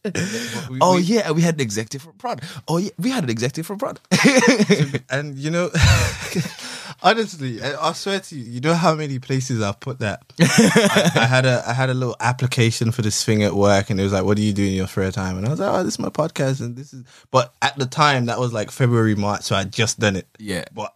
we- 0.69 0.77
oh 0.81 0.95
we- 0.97 1.01
yeah, 1.01 1.31
we 1.31 1.41
had 1.41 1.55
an 1.55 1.61
executive 1.61 2.03
from 2.03 2.13
Prod. 2.13 2.41
Oh 2.67 2.77
yeah, 2.77 2.91
we 2.99 3.09
had 3.09 3.23
an 3.23 3.29
executive 3.31 3.65
from 3.65 3.79
Prod. 3.79 3.99
and 5.09 5.37
you 5.39 5.49
know, 5.49 5.69
honestly, 7.03 7.61
I, 7.61 7.89
I 7.89 7.93
swear 7.93 8.19
to 8.19 8.35
you, 8.35 8.43
you 8.53 8.61
know 8.61 8.73
how 8.73 8.95
many 8.95 9.19
places 9.19 9.61
I've 9.61 9.79
put 9.79 9.99
that. 9.99 10.21
I, 10.39 11.11
I 11.15 11.25
had 11.25 11.45
a 11.45 11.63
I 11.67 11.73
had 11.73 11.89
a 11.89 11.93
little 11.93 12.15
application 12.19 12.91
for 12.91 13.01
this 13.01 13.23
thing 13.23 13.43
at 13.43 13.53
work, 13.53 13.89
and 13.89 13.99
it 13.99 14.03
was 14.03 14.13
like, 14.13 14.23
"What 14.23 14.37
do 14.37 14.43
you 14.43 14.53
do 14.53 14.63
in 14.63 14.73
your 14.73 14.87
spare 14.87 15.11
time?" 15.11 15.37
And 15.37 15.45
I 15.47 15.49
was 15.49 15.59
like, 15.59 15.73
"Oh, 15.73 15.83
this 15.83 15.93
is 15.95 15.99
my 15.99 16.09
podcast, 16.09 16.61
and 16.61 16.75
this 16.75 16.93
is." 16.93 17.03
But 17.31 17.53
at 17.61 17.77
the 17.77 17.85
time, 17.85 18.25
that 18.27 18.39
was 18.39 18.53
like 18.53 18.71
February, 18.71 19.15
March, 19.15 19.41
so 19.43 19.55
I 19.55 19.63
just 19.63 19.99
done 19.99 20.15
it. 20.15 20.27
yeah, 20.37 20.65
But 20.73 20.93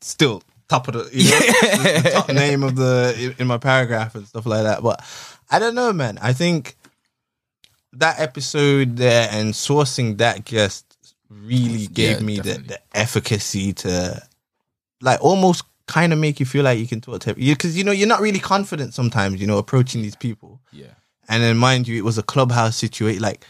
still, 0.00 0.42
top 0.68 0.88
of 0.88 0.94
the, 0.94 1.10
you 1.12 1.30
know, 1.30 1.38
the, 1.40 2.00
the 2.04 2.10
top 2.10 2.28
name 2.30 2.62
of 2.62 2.76
the 2.76 3.14
in, 3.18 3.34
in 3.42 3.46
my 3.48 3.58
paragraph 3.58 4.14
and 4.14 4.26
stuff 4.26 4.46
like 4.46 4.64
that. 4.64 4.82
But 4.82 5.04
I 5.50 5.58
don't 5.58 5.74
know, 5.74 5.92
man. 5.92 6.18
I 6.22 6.32
think 6.32 6.76
that 7.94 8.20
episode 8.20 8.96
there 8.96 9.28
and 9.32 9.54
sourcing 9.54 10.18
that 10.18 10.44
guest 10.44 10.86
really 11.30 11.86
gave 11.88 12.20
Yeah, 12.20 12.26
me 12.26 12.36
the, 12.40 12.54
the 12.54 12.80
efficacy 12.94 13.72
to 13.74 14.22
like 15.02 15.22
almost 15.22 15.64
kind 15.86 16.12
of 16.12 16.18
make 16.18 16.40
you 16.40 16.46
feel 16.46 16.64
like 16.64 16.78
you 16.78 16.86
can 16.86 17.00
talk 17.00 17.20
to 17.20 17.34
you 17.38 17.54
because 17.54 17.76
you 17.76 17.84
know 17.84 17.92
you're 17.92 18.08
not 18.08 18.20
really 18.20 18.40
confident 18.40 18.94
sometimes 18.94 19.40
you 19.40 19.46
know 19.46 19.58
approaching 19.58 20.02
these 20.02 20.16
people 20.16 20.60
yeah. 20.72 20.86
and 21.28 21.42
then 21.42 21.56
mind 21.58 21.88
you 21.88 21.96
it 21.98 22.04
was 22.04 22.18
a 22.18 22.22
clubhouse 22.24 22.76
situation 22.76 23.22
like 23.22 23.44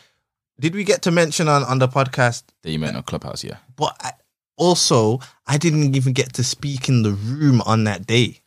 did 0.60 0.74
we 0.74 0.84
get 0.84 1.02
to 1.02 1.10
mention 1.10 1.48
on 1.48 1.64
on 1.64 1.78
the 1.80 1.88
podcast 1.88 2.44
That 2.62 2.70
you 2.72 2.78
met 2.78 2.96
on 2.96 3.02
Clubhouse, 3.04 3.44
yeah. 3.44 3.58
but 3.76 3.96
I, 4.00 4.12
also 4.56 5.20
I 5.46 5.58
didn't 5.58 5.94
even 5.96 6.12
get 6.12 6.32
to 6.34 6.44
speak 6.44 6.88
in 6.88 7.02
the 7.02 7.12
room 7.12 7.60
on 7.66 7.84
that 7.84 8.06
day 8.06 8.40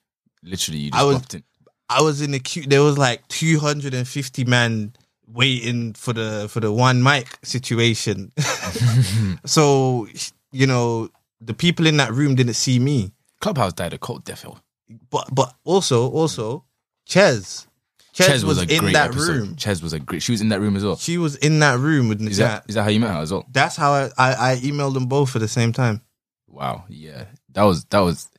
Literally, 0.44 0.80
you 0.80 0.90
I 0.94 0.98
just 0.98 1.06
was- 1.08 1.16
walked 1.16 1.34
in. 1.36 1.44
I 1.90 2.02
was 2.02 2.22
in 2.22 2.32
the 2.32 2.40
queue. 2.40 2.64
There 2.64 2.84
was 2.84 2.98
like 2.98 3.26
250 3.30 4.44
man 4.44 4.94
waiting 5.26 5.94
for 5.94 6.12
the 6.14 6.48
for 6.50 6.60
the 6.60 6.72
one 6.72 7.02
mic 7.02 7.38
situation. 7.44 8.32
so 9.46 10.08
you 10.52 10.68
know 10.68 11.10
the 11.42 11.54
people 11.54 11.86
in 11.88 11.98
that 11.98 12.12
room 12.12 12.36
didn't 12.36 12.56
see 12.56 12.80
me, 12.80 13.12
Clubhouse 13.42 13.74
died 13.74 13.94
a 13.94 13.98
cold 13.98 14.24
death. 14.26 14.42
hill. 14.42 14.60
but 15.10 15.28
but 15.34 15.54
also 15.64 16.10
also 16.10 16.64
Ches, 18.18 18.28
Ches, 18.28 18.44
was, 18.44 18.58
a 18.60 18.64
in 18.64 18.80
great 18.82 18.94
that 18.94 19.12
episode. 19.12 19.32
room. 19.36 19.56
Ches 19.58 19.82
was 19.82 19.94
a 19.94 20.00
great. 20.00 20.24
She 20.24 20.32
was 20.34 20.42
in 20.42 20.50
that 20.50 20.60
room 20.62 20.76
as 20.76 20.84
well. 20.84 20.98
She 20.98 21.18
was 21.20 21.36
in 21.38 21.60
that 21.60 21.80
room 21.80 22.10
with 22.10 22.22
Is 22.22 22.38
Nakat. 22.38 22.40
that 22.40 22.66
is 22.68 22.76
that 22.76 22.84
how 22.84 22.90
you 22.90 23.00
met 23.00 23.14
her 23.14 23.22
as 23.22 23.32
well? 23.32 23.46
That's 23.52 23.76
how 23.78 23.92
I, 23.94 24.10
I 24.18 24.54
I 24.54 24.56
emailed 24.58 24.96
them 24.96 25.06
both 25.08 25.36
at 25.36 25.40
the 25.40 25.48
same 25.48 25.72
time. 25.74 26.02
Wow. 26.50 26.86
Yeah. 26.90 27.26
That 27.54 27.64
was 27.64 27.86
that 27.86 28.00
was. 28.00 28.30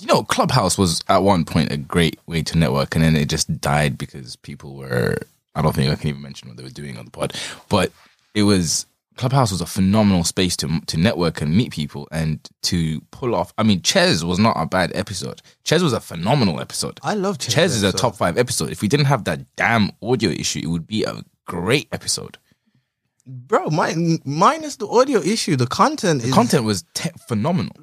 You 0.00 0.06
know, 0.06 0.22
Clubhouse 0.22 0.78
was 0.78 1.00
at 1.08 1.24
one 1.24 1.44
point 1.44 1.72
a 1.72 1.76
great 1.76 2.20
way 2.26 2.42
to 2.44 2.58
network, 2.58 2.94
and 2.94 3.04
then 3.04 3.16
it 3.16 3.28
just 3.28 3.60
died 3.60 3.98
because 3.98 4.36
people 4.36 4.76
were. 4.76 5.18
I 5.56 5.62
don't 5.62 5.74
think 5.74 5.90
I 5.90 5.96
can 5.96 6.10
even 6.10 6.22
mention 6.22 6.48
what 6.48 6.56
they 6.56 6.62
were 6.62 6.70
doing 6.70 6.96
on 6.96 7.06
the 7.06 7.10
pod, 7.10 7.34
but 7.68 7.90
it 8.34 8.44
was 8.44 8.86
Clubhouse 9.18 9.50
was 9.50 9.60
a 9.60 9.66
phenomenal 9.66 10.24
space 10.24 10.56
to 10.58 10.80
to 10.86 10.96
network 10.96 11.42
and 11.42 11.54
meet 11.54 11.72
people 11.72 12.08
and 12.10 12.38
to 12.62 13.00
pull 13.10 13.34
off. 13.34 13.52
I 13.58 13.64
mean, 13.64 13.82
Ches 13.82 14.22
was 14.24 14.38
not 14.38 14.54
a 14.56 14.64
bad 14.66 14.92
episode. 14.94 15.42
Ches 15.64 15.82
was 15.82 15.92
a 15.92 16.00
phenomenal 16.00 16.60
episode. 16.60 16.98
I 17.02 17.14
love 17.14 17.38
Ches. 17.38 17.52
Ches 17.54 17.72
is 17.74 17.82
a 17.82 17.92
top 17.92 18.16
five 18.16 18.38
episode. 18.38 18.70
If 18.70 18.80
we 18.80 18.88
didn't 18.88 19.06
have 19.06 19.24
that 19.24 19.40
damn 19.56 19.90
audio 20.02 20.30
issue, 20.30 20.60
it 20.62 20.68
would 20.68 20.86
be 20.86 21.04
a 21.04 21.22
great 21.46 21.88
episode. 21.92 22.38
bro. 23.26 23.68
Mine, 23.70 24.20
minus 24.24 24.76
the 24.76 24.86
audio 24.86 25.20
issue, 25.20 25.56
the 25.56 25.66
content 25.66 26.22
is 26.22 26.32
Content 26.32 26.64
was 26.64 26.84
te- 26.94 27.10
phenomenal. 27.26 27.74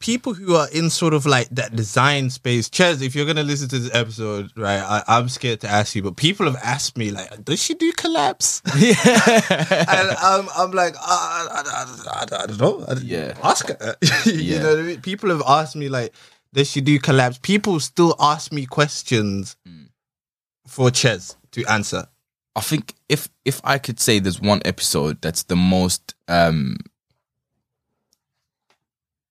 People 0.00 0.34
who 0.34 0.54
are 0.56 0.68
in 0.70 0.90
sort 0.90 1.14
of 1.14 1.26
like 1.26 1.48
that 1.50 1.76
design 1.76 2.30
space. 2.30 2.68
Ches, 2.68 3.00
if 3.02 3.14
you're 3.14 3.26
gonna 3.26 3.42
listen 3.42 3.68
to 3.68 3.78
this 3.78 3.94
episode, 3.94 4.50
right, 4.56 4.80
I, 4.80 5.02
I'm 5.06 5.28
scared 5.28 5.60
to 5.60 5.68
ask 5.68 5.94
you, 5.94 6.02
but 6.02 6.16
people 6.16 6.46
have 6.46 6.56
asked 6.64 6.96
me 6.98 7.10
like, 7.10 7.44
does 7.44 7.62
she 7.62 7.74
do 7.74 7.92
collabs? 7.92 8.60
Yeah, 8.76 9.86
and 9.88 10.16
I'm, 10.18 10.48
I'm 10.56 10.70
like, 10.72 10.94
uh, 10.96 10.98
I, 11.00 11.62
I, 11.64 12.22
I, 12.22 12.22
I 12.22 12.24
don't 12.46 12.58
know. 12.58 12.84
I- 12.88 12.94
Yeah. 13.02 13.34
ask 13.42 13.68
her. 13.68 13.96
you 14.26 14.32
Yeah. 14.32 14.62
know 14.62 14.70
what 14.70 14.78
I 14.78 14.82
mean? 14.82 15.00
People 15.02 15.30
have 15.30 15.42
asked 15.46 15.76
me 15.76 15.88
like, 15.88 16.12
does 16.52 16.68
she 16.70 16.80
do 16.80 16.98
collabs? 16.98 17.40
People 17.40 17.78
still 17.78 18.16
ask 18.18 18.52
me 18.52 18.66
questions 18.66 19.56
Hmm. 19.66 19.84
for 20.66 20.90
Ches 20.90 21.36
to 21.52 21.64
answer. 21.66 22.06
I 22.56 22.60
think 22.62 22.94
if 23.08 23.28
if 23.44 23.60
I 23.62 23.78
could 23.78 24.00
say 24.00 24.18
there's 24.18 24.40
one 24.40 24.60
episode 24.64 25.20
that's 25.22 25.44
the 25.44 25.54
most 25.56 26.14
um 26.26 26.76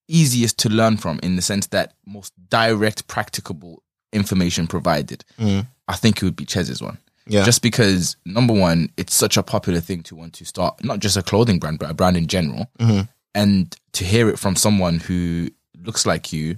easiest 0.09 0.57
to 0.59 0.69
learn 0.69 0.97
from 0.97 1.19
in 1.23 1.35
the 1.35 1.41
sense 1.41 1.67
that 1.67 1.93
most 2.05 2.33
direct 2.49 3.07
practicable 3.07 3.83
information 4.11 4.67
provided, 4.67 5.23
mm. 5.37 5.65
I 5.87 5.95
think 5.95 6.17
it 6.17 6.23
would 6.23 6.35
be 6.35 6.45
Ches's 6.45 6.81
one. 6.81 6.97
Yeah. 7.27 7.43
Just 7.43 7.61
because 7.61 8.17
number 8.25 8.53
one, 8.53 8.89
it's 8.97 9.13
such 9.13 9.37
a 9.37 9.43
popular 9.43 9.79
thing 9.79 10.01
to 10.03 10.15
want 10.15 10.33
to 10.33 10.45
start 10.45 10.83
not 10.83 10.99
just 10.99 11.15
a 11.15 11.21
clothing 11.21 11.59
brand, 11.59 11.77
but 11.79 11.91
a 11.91 11.93
brand 11.93 12.17
in 12.17 12.27
general. 12.27 12.67
Mm-hmm. 12.79 13.01
And 13.35 13.75
to 13.93 14.03
hear 14.03 14.29
it 14.29 14.39
from 14.39 14.55
someone 14.55 14.99
who 14.99 15.49
looks 15.81 16.05
like 16.05 16.33
you, 16.33 16.57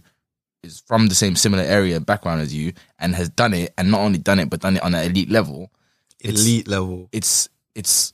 is 0.64 0.82
from 0.86 1.08
the 1.08 1.16
same 1.16 1.36
similar 1.36 1.64
area 1.64 2.00
background 2.00 2.40
as 2.40 2.54
you, 2.54 2.72
and 3.00 3.16
has 3.16 3.28
done 3.30 3.54
it, 3.54 3.74
and 3.78 3.92
not 3.92 4.02
only 4.02 4.20
done 4.20 4.40
it, 4.40 4.50
but 4.50 4.62
done 4.62 4.78
it 4.78 4.84
on 4.84 4.94
an 4.94 5.04
elite 5.10 5.30
level 5.30 5.72
it's- 6.24 6.42
elite 6.42 6.68
level. 6.68 7.10
it's 7.12 7.50
it's 7.76 8.14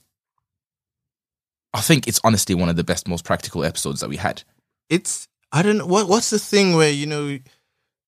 I 1.74 1.80
think 1.80 2.08
it's 2.08 2.20
honestly 2.24 2.54
one 2.54 2.70
of 2.70 2.76
the 2.76 2.84
best, 2.84 3.06
most 3.06 3.24
practical 3.24 3.64
episodes 3.64 4.00
that 4.00 4.08
we 4.08 4.16
had. 4.16 4.42
It's 4.88 5.28
I 5.52 5.62
don't 5.62 5.78
know 5.78 5.86
what 5.86 6.08
what's 6.08 6.30
the 6.30 6.38
thing 6.38 6.74
where 6.76 6.90
you 6.90 7.06
know 7.06 7.38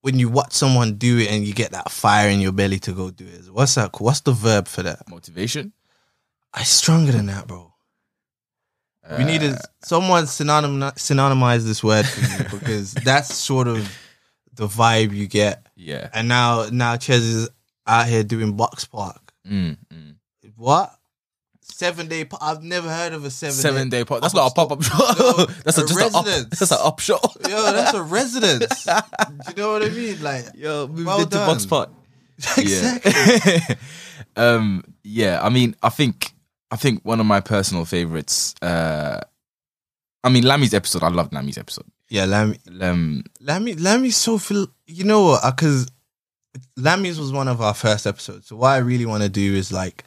when 0.03 0.19
you 0.19 0.29
watch 0.31 0.53
someone 0.53 0.95
do 0.97 1.19
it 1.19 1.31
and 1.31 1.45
you 1.45 1.53
get 1.53 1.73
that 1.73 1.91
fire 1.91 2.29
in 2.31 2.41
your 2.41 2.53
belly 2.53 2.79
to 2.81 2.93
go 2.93 3.11
do 3.11 3.27
it. 3.27 3.53
What's 3.53 3.75
that? 3.75 4.01
What's 4.01 4.21
the 4.21 4.33
verb 4.33 4.67
for 4.67 4.83
that? 4.83 5.09
Motivation. 5.09 5.73
It's 6.57 6.71
stronger 6.71 7.13
than 7.13 7.27
that, 7.27 7.47
bro. 7.47 7.73
we 9.19 9.25
need 9.25 9.43
Uh, 9.43 9.57
to 9.57 9.63
someone 9.83 10.27
synonym 10.27 10.81
synonymize 10.97 11.65
this 11.65 11.83
word 11.85 12.07
for 12.07 12.21
me 12.21 12.47
because 12.59 12.93
that's 12.95 13.35
sort 13.35 13.69
of 13.69 13.91
the 14.55 14.67
vibe 14.67 15.15
you 15.15 15.27
get. 15.27 15.67
Yeah. 15.77 16.09
And 16.15 16.29
now 16.29 16.69
now 16.73 16.97
Ches 16.97 17.21
is 17.23 17.49
out 17.87 18.07
here 18.07 18.23
doing 18.23 18.57
Boxpark. 18.57 19.19
Mm, 19.47 19.77
mm. 19.93 20.15
What? 20.57 20.95
Seven 21.73 22.09
day. 22.09 22.25
pa- 22.25 22.39
I've 22.41 22.63
never 22.63 22.89
heard 22.91 23.13
of 23.13 23.25
a 23.25 23.31
seven. 23.31 23.55
Seven 23.55 23.89
day 23.89 24.05
pop. 24.05 24.21
That's 24.23 24.35
not 24.35 24.51
a 24.51 24.55
pop 24.55 24.73
up 24.73 24.81
No, 24.81 24.85
shop. 24.87 25.51
that's 25.65 25.79
a, 25.79 25.85
a 25.85 25.87
just 25.87 26.01
a 26.01 26.07
up. 26.19 26.25
residence. 26.27 26.59
That's 26.59 26.71
an 26.73 26.79
up 26.83 26.99
shop. 27.01 27.37
Yo, 27.49 27.73
that's 27.73 27.95
a 27.95 28.03
residence. 28.19 28.85
Do 28.85 28.93
you 29.49 29.55
know 29.57 29.73
what 29.73 29.83
I 29.83 29.89
mean? 29.91 30.23
Like, 30.23 30.45
Yo, 30.55 30.87
moved 30.89 31.07
Well 31.07 31.21
into 31.23 31.37
box 31.37 31.67
pot. 31.67 31.91
exactly. 32.57 33.13
Yeah. 33.45 33.75
um. 34.37 34.85
Yeah. 35.03 35.41
I 35.43 35.49
mean, 35.49 35.75
I 35.83 35.89
think 35.89 36.33
I 36.71 36.77
think 36.77 37.05
one 37.05 37.21
of 37.21 37.27
my 37.27 37.41
personal 37.41 37.85
favorites. 37.85 38.55
Uh, 38.63 39.21
I 40.23 40.29
mean, 40.29 40.45
Lammy's 40.45 40.75
episode. 40.75 41.03
I 41.03 41.09
love 41.09 41.33
Lammy's 41.33 41.57
episode. 41.59 41.87
Yeah, 42.09 42.25
Lammy, 42.27 42.59
Um. 42.81 43.25
Lammy, 43.41 43.75
Lammy's 43.75 44.17
so 44.17 44.37
feel. 44.39 44.67
You 44.87 45.05
know 45.05 45.23
what? 45.27 45.57
Because 45.57 45.87
Lammy's 46.77 47.19
was 47.19 47.33
one 47.33 47.49
of 47.49 47.61
our 47.61 47.75
first 47.75 48.07
episodes. 48.07 48.49
So 48.49 48.57
what 48.57 48.69
I 48.71 48.79
really 48.79 49.07
want 49.07 49.23
to 49.23 49.29
do 49.29 49.55
is 49.55 49.73
like, 49.73 50.05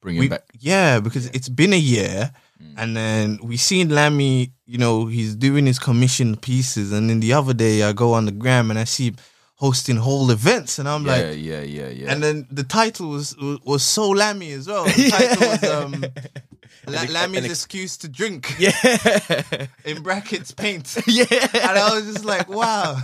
Bring 0.00 0.16
him 0.16 0.20
we, 0.20 0.28
back. 0.28 0.44
yeah, 0.58 1.00
because 1.00 1.26
it's 1.26 1.48
been 1.48 1.72
a 1.72 1.78
year, 1.78 2.32
Mm. 2.62 2.74
and 2.76 2.96
then 2.96 3.38
we 3.42 3.56
seen 3.56 3.88
Lammy. 3.88 4.52
You 4.66 4.76
know, 4.78 5.06
he's 5.06 5.34
doing 5.34 5.64
his 5.66 5.78
commission 5.78 6.36
pieces, 6.36 6.92
and 6.92 7.08
then 7.08 7.20
the 7.20 7.32
other 7.32 7.54
day 7.54 7.82
I 7.82 7.92
go 7.92 8.12
on 8.12 8.26
the 8.26 8.32
gram 8.32 8.70
and 8.70 8.78
I 8.78 8.84
see 8.84 9.06
him 9.08 9.16
hosting 9.56 9.96
whole 9.96 10.30
events, 10.30 10.78
and 10.78 10.86
I'm 10.88 11.04
Yeah, 11.06 11.12
like, 11.12 11.22
yeah, 11.24 11.34
yeah, 11.36 11.60
yeah. 11.62 11.88
Yeah. 11.88 12.12
And 12.12 12.22
then 12.22 12.46
the 12.50 12.64
title 12.64 13.08
was 13.08 13.34
was, 13.36 13.58
was 13.64 13.82
so 13.82 14.10
Lammy 14.10 14.52
as 14.52 14.66
well. 14.66 14.84
The 14.84 15.10
title 15.10 15.48
was 15.48 15.64
um, 15.64 16.04
La- 16.86 17.12
Lammy's 17.12 17.44
ex- 17.44 17.52
excuse 17.64 17.96
to 17.98 18.08
drink. 18.08 18.54
yeah, 18.58 19.66
in 19.84 20.02
brackets 20.02 20.52
paint. 20.52 20.96
yeah. 21.06 21.24
and 21.30 21.78
I 21.78 21.94
was 21.94 22.04
just 22.12 22.24
like, 22.26 22.48
wow. 22.48 22.96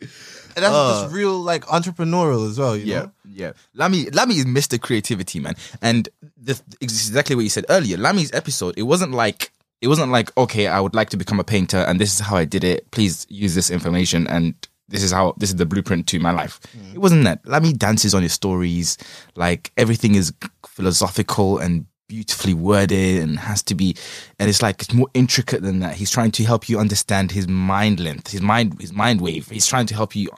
And 0.00 0.64
that's 0.64 0.74
Uh, 0.74 1.02
just 1.02 1.14
real 1.14 1.38
like 1.38 1.64
entrepreneurial 1.66 2.48
as 2.48 2.58
well, 2.58 2.76
you 2.76 2.86
Yeah, 2.86 2.98
know? 3.02 3.12
Yeah. 3.36 3.52
Lammy, 3.74 4.10
Lammy 4.10 4.36
is 4.36 4.46
Mr. 4.46 4.80
Creativity, 4.80 5.40
man. 5.40 5.54
And 5.82 6.08
the, 6.36 6.60
exactly 6.80 7.36
what 7.36 7.42
you 7.42 7.50
said 7.50 7.66
earlier. 7.68 7.98
Lammy's 7.98 8.32
episode, 8.32 8.74
it 8.78 8.84
wasn't 8.84 9.12
like 9.12 9.52
it 9.82 9.88
wasn't 9.88 10.10
like 10.10 10.34
okay, 10.38 10.66
I 10.66 10.80
would 10.80 10.94
like 10.94 11.10
to 11.10 11.18
become 11.18 11.38
a 11.38 11.44
painter, 11.44 11.78
and 11.78 12.00
this 12.00 12.14
is 12.14 12.20
how 12.20 12.36
I 12.36 12.46
did 12.46 12.64
it. 12.64 12.90
Please 12.90 13.26
use 13.28 13.54
this 13.54 13.70
information, 13.70 14.26
and 14.26 14.54
this 14.88 15.02
is 15.02 15.12
how 15.12 15.34
this 15.36 15.50
is 15.50 15.56
the 15.56 15.66
blueprint 15.66 16.06
to 16.08 16.18
my 16.18 16.30
life. 16.30 16.58
Mm. 16.76 16.94
It 16.94 16.98
wasn't 16.98 17.24
that. 17.24 17.46
Lammy 17.46 17.74
dances 17.74 18.14
on 18.14 18.22
his 18.22 18.32
stories, 18.32 18.96
like 19.36 19.70
everything 19.76 20.14
is 20.14 20.32
philosophical 20.66 21.58
and 21.58 21.84
beautifully 22.08 22.54
worded 22.54 23.20
and 23.20 23.36
has 23.36 23.64
to 23.64 23.74
be 23.74 23.96
and 24.38 24.48
it's 24.48 24.62
like 24.62 24.80
it's 24.80 24.94
more 24.94 25.08
intricate 25.12 25.60
than 25.60 25.80
that 25.80 25.96
he's 25.96 26.08
trying 26.08 26.30
to 26.30 26.44
help 26.44 26.68
you 26.68 26.78
understand 26.78 27.32
his 27.32 27.48
mind 27.48 27.98
length 27.98 28.30
his 28.30 28.40
mind 28.40 28.80
his 28.80 28.92
mind 28.92 29.20
wave 29.20 29.48
he's 29.50 29.66
trying 29.66 29.86
to 29.86 29.92
help 29.92 30.14
you 30.14 30.30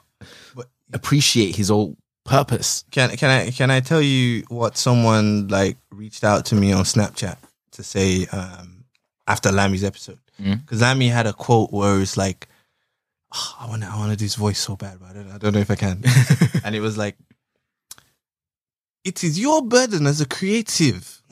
appreciate 0.93 1.55
his 1.55 1.69
whole 1.69 1.95
purpose 2.29 2.83
Can 2.91 3.09
can 3.17 3.29
I 3.29 3.49
can 3.51 3.71
I 3.71 3.79
tell 3.81 4.01
you 4.01 4.43
what 4.49 4.77
someone 4.77 5.47
like 5.47 5.77
reached 5.91 6.23
out 6.23 6.45
to 6.47 6.55
me 6.55 6.71
on 6.71 6.83
Snapchat 6.83 7.37
to 7.71 7.83
say 7.83 8.25
um 8.31 8.85
after 9.27 9.51
Lammy's 9.51 9.83
episode? 9.83 10.19
because 10.37 10.79
Mm. 10.79 10.81
Lammy 10.81 11.09
had 11.09 11.27
a 11.27 11.33
quote 11.33 11.69
where 11.73 11.99
it's 11.99 12.15
like, 12.15 12.47
"Ah, 13.33 13.65
I 13.65 13.69
want 13.69 13.81
to 13.83 13.89
I 13.89 13.97
want 13.97 14.11
to 14.11 14.17
do 14.17 14.23
his 14.23 14.35
voice 14.35 14.57
so 14.59 14.77
bad, 14.77 14.99
but 15.01 15.09
I 15.09 15.13
don't, 15.13 15.31
I 15.31 15.37
don't 15.37 15.53
know 15.53 15.59
if 15.59 15.69
I 15.69 15.75
can. 15.75 16.01
and 16.63 16.73
it 16.75 16.79
was 16.79 16.97
like, 16.97 17.17
it 19.03 19.21
is 19.23 19.37
your 19.37 19.61
burden 19.61 20.07
as 20.07 20.21
a 20.21 20.25
creative 20.25 21.21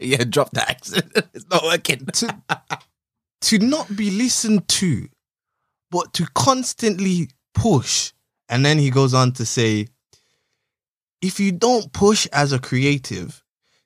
yeah, 0.00 0.24
drop 0.28 0.50
the 0.52 0.64
accent. 0.68 1.10
It's 1.34 1.46
not 1.50 1.62
working. 1.64 2.04
to 2.06 2.34
to 3.40 3.58
not 3.58 3.96
be 3.96 4.10
listened 4.10 4.68
to, 4.68 5.08
but 5.90 6.12
to 6.14 6.26
constantly 6.34 7.30
push. 7.54 8.12
And 8.48 8.64
then 8.64 8.78
he 8.78 8.90
goes 8.90 9.14
on 9.14 9.32
to 9.32 9.46
say, 9.46 9.88
if 11.20 11.40
you 11.40 11.52
don't 11.52 11.92
push 11.92 12.26
as 12.32 12.52
a 12.52 12.58
creative, 12.58 13.42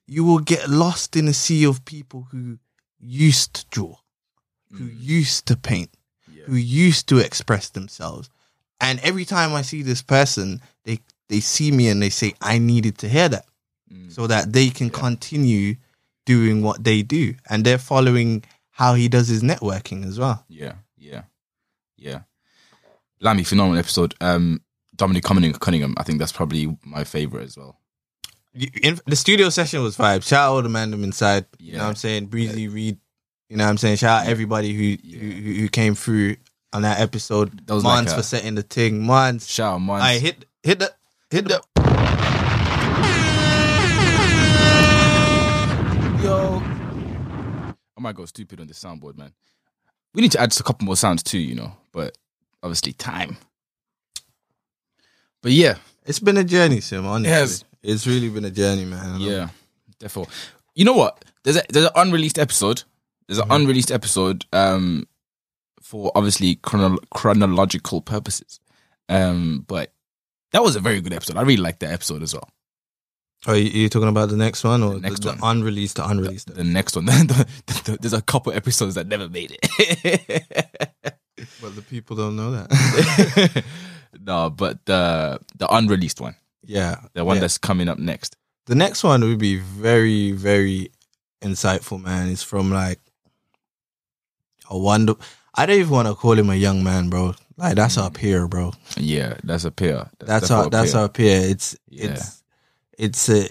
you 0.07 0.23
will 0.23 0.39
get 0.39 0.69
lost 0.69 1.15
in 1.15 1.27
a 1.27 1.33
sea 1.33 1.65
of 1.65 1.85
people 1.85 2.27
who 2.31 2.59
used 2.99 3.53
to 3.55 3.65
draw, 3.71 3.95
who 4.71 4.85
mm. 4.85 4.95
used 4.99 5.45
to 5.47 5.55
paint, 5.55 5.89
who 6.45 6.55
used 6.55 7.07
to 7.09 7.17
express 7.17 7.69
themselves. 7.69 8.29
And 8.79 8.99
every 8.99 9.25
time 9.25 9.53
I 9.53 9.61
see 9.61 9.83
this 9.83 10.01
person, 10.01 10.61
they 10.83 10.99
they 11.29 11.39
see 11.39 11.71
me 11.71 11.87
and 11.87 12.01
they 12.01 12.09
say, 12.09 12.33
I 12.41 12.57
needed 12.57 12.97
to 12.99 13.09
hear 13.09 13.29
that 13.29 13.45
mm. 13.91 14.11
so 14.11 14.27
that 14.27 14.51
they 14.51 14.69
can 14.69 14.89
continue 14.89 15.75
doing 16.25 16.61
what 16.61 16.83
they 16.83 17.03
do. 17.03 17.35
And 17.49 17.63
they're 17.63 17.77
following 17.77 18.43
how 18.71 18.95
he 18.95 19.07
does 19.07 19.29
his 19.29 19.43
networking 19.43 20.05
as 20.05 20.19
well. 20.19 20.43
Yeah, 20.49 20.73
yeah, 20.97 21.23
yeah. 21.95 22.21
Lammy, 23.21 23.43
phenomenal 23.43 23.79
episode. 23.79 24.15
Um, 24.19 24.61
Dominic 24.95 25.23
Cunningham, 25.23 25.53
Cunningham, 25.53 25.93
I 25.97 26.03
think 26.03 26.19
that's 26.19 26.31
probably 26.31 26.77
my 26.83 27.03
favorite 27.03 27.43
as 27.45 27.57
well. 27.57 27.79
In, 28.83 28.99
the 29.05 29.15
studio 29.15 29.49
session 29.49 29.81
was 29.81 29.95
vibe. 29.95 30.27
Shout 30.27 30.51
out 30.57 30.61
to 30.63 30.69
Mandem 30.69 31.03
inside. 31.03 31.45
You 31.57 31.73
know 31.73 31.83
what 31.83 31.89
I'm 31.89 31.95
saying? 31.95 32.25
Breezy 32.25 32.67
Reed. 32.67 32.97
You 33.49 33.57
know 33.57 33.63
what 33.63 33.69
I'm 33.69 33.77
saying? 33.77 33.97
Shout 33.97 34.23
out 34.23 34.27
everybody 34.27 34.73
who, 34.73 35.17
who 35.17 35.53
who 35.61 35.69
came 35.69 35.95
through 35.95 36.35
on 36.73 36.81
that 36.81 36.99
episode. 36.99 37.65
That 37.67 37.73
was 37.73 37.83
Mons 37.83 38.07
like 38.07 38.13
a- 38.13 38.17
for 38.17 38.23
setting 38.23 38.55
the 38.55 38.63
thing. 38.63 39.05
Mons. 39.05 39.49
Shout 39.49 39.75
out, 39.75 39.79
man. 39.79 40.01
I 40.01 40.19
hit 40.19 40.45
hit 40.63 40.79
the 40.79 40.93
hit 41.29 41.47
the 41.47 41.61
Yo. 46.23 46.61
I 47.97 48.01
might 48.01 48.15
go 48.15 48.25
stupid 48.25 48.59
on 48.59 48.67
the 48.67 48.73
soundboard, 48.73 49.17
man. 49.17 49.31
We 50.13 50.21
need 50.21 50.31
to 50.33 50.39
add 50.41 50.57
a 50.57 50.63
couple 50.63 50.85
more 50.85 50.95
sounds 50.97 51.23
too, 51.23 51.39
you 51.39 51.55
know, 51.55 51.73
but 51.93 52.17
obviously 52.63 52.93
time. 52.93 53.37
But 55.41 55.51
yeah, 55.53 55.75
It's 56.05 56.19
been 56.19 56.37
a 56.37 56.43
journey, 56.43 56.81
Sim. 56.81 57.05
Honestly, 57.05 57.31
has. 57.33 57.65
it's 57.81 58.05
really 58.07 58.29
been 58.29 58.45
a 58.45 58.51
journey, 58.51 58.85
man. 58.85 59.19
Yeah, 59.19 59.49
therefore, 59.99 60.27
you 60.75 60.85
know 60.85 60.93
what? 60.93 61.23
There's 61.43 61.57
a 61.57 61.63
there's 61.69 61.85
an 61.85 61.91
unreleased 61.95 62.37
episode. 62.39 62.83
There's 63.27 63.39
an 63.39 63.47
unreleased 63.51 63.91
episode. 63.91 64.45
Um, 64.53 65.07
for 65.81 66.11
obviously 66.15 66.55
chrono- 66.55 66.99
chronological 67.13 68.01
purposes. 68.01 68.59
Um, 69.09 69.65
but 69.67 69.91
that 70.53 70.63
was 70.63 70.75
a 70.77 70.79
very 70.79 71.01
good 71.01 71.11
episode. 71.13 71.35
I 71.37 71.41
really 71.41 71.57
liked 71.61 71.81
that 71.81 71.91
episode 71.91 72.23
as 72.23 72.33
well. 72.33 72.47
Are 73.47 73.57
you, 73.57 73.65
you 73.81 73.89
talking 73.89 74.07
about 74.07 74.29
the 74.29 74.37
next 74.37 74.63
one 74.63 74.83
or 74.83 74.93
The 74.93 74.99
next 75.01 75.21
the, 75.21 75.29
one. 75.29 75.39
the 75.39 75.45
unreleased, 75.47 75.95
the 75.97 76.07
unreleased? 76.07 76.53
The 76.55 76.63
next 76.63 76.95
one, 76.95 77.05
the, 77.07 77.45
the, 77.65 77.91
the, 77.91 77.97
there's 77.99 78.13
a 78.13 78.21
couple 78.21 78.53
episodes 78.53 78.95
that 78.95 79.07
never 79.07 79.27
made 79.27 79.57
it. 79.61 81.15
but 81.61 81.75
the 81.75 81.81
people 81.81 82.15
don't 82.15 82.35
know 82.35 82.51
that. 82.51 83.63
no, 84.19 84.49
but 84.49 84.85
the 84.85 85.39
the 85.57 85.67
unreleased 85.73 86.21
one, 86.21 86.35
yeah, 86.63 87.01
the 87.13 87.23
one 87.25 87.37
yeah. 87.37 87.41
that's 87.41 87.57
coming 87.57 87.89
up 87.89 87.99
next. 87.99 88.35
the 88.65 88.75
next 88.75 89.03
one 89.03 89.21
would 89.21 89.39
be 89.39 89.57
very, 89.57 90.31
very 90.31 90.91
insightful, 91.41 92.01
man. 92.01 92.29
It's 92.29 92.43
from 92.43 92.71
like 92.71 92.99
a 94.69 94.77
wonder. 94.77 95.15
I 95.53 95.65
don't 95.65 95.79
even 95.79 95.91
want 95.91 96.07
to 96.07 96.15
call 96.15 96.37
him 96.37 96.49
a 96.49 96.55
young 96.55 96.83
man, 96.83 97.09
bro. 97.09 97.35
Like 97.57 97.75
that's 97.75 97.97
mm. 97.97 98.03
our 98.03 98.11
peer, 98.11 98.47
bro. 98.47 98.73
Yeah, 98.97 99.35
that's 99.43 99.65
a 99.65 99.71
peer. 99.71 100.09
That's 100.19 100.47
definitely 100.47 100.63
our 100.63 100.69
that's 100.69 100.91
peer. 100.93 101.01
our 101.01 101.09
peer. 101.09 101.41
It's 101.49 101.75
Yeah. 101.89 102.11
it's 102.11 102.43
it's 102.97 103.29
a 103.29 103.49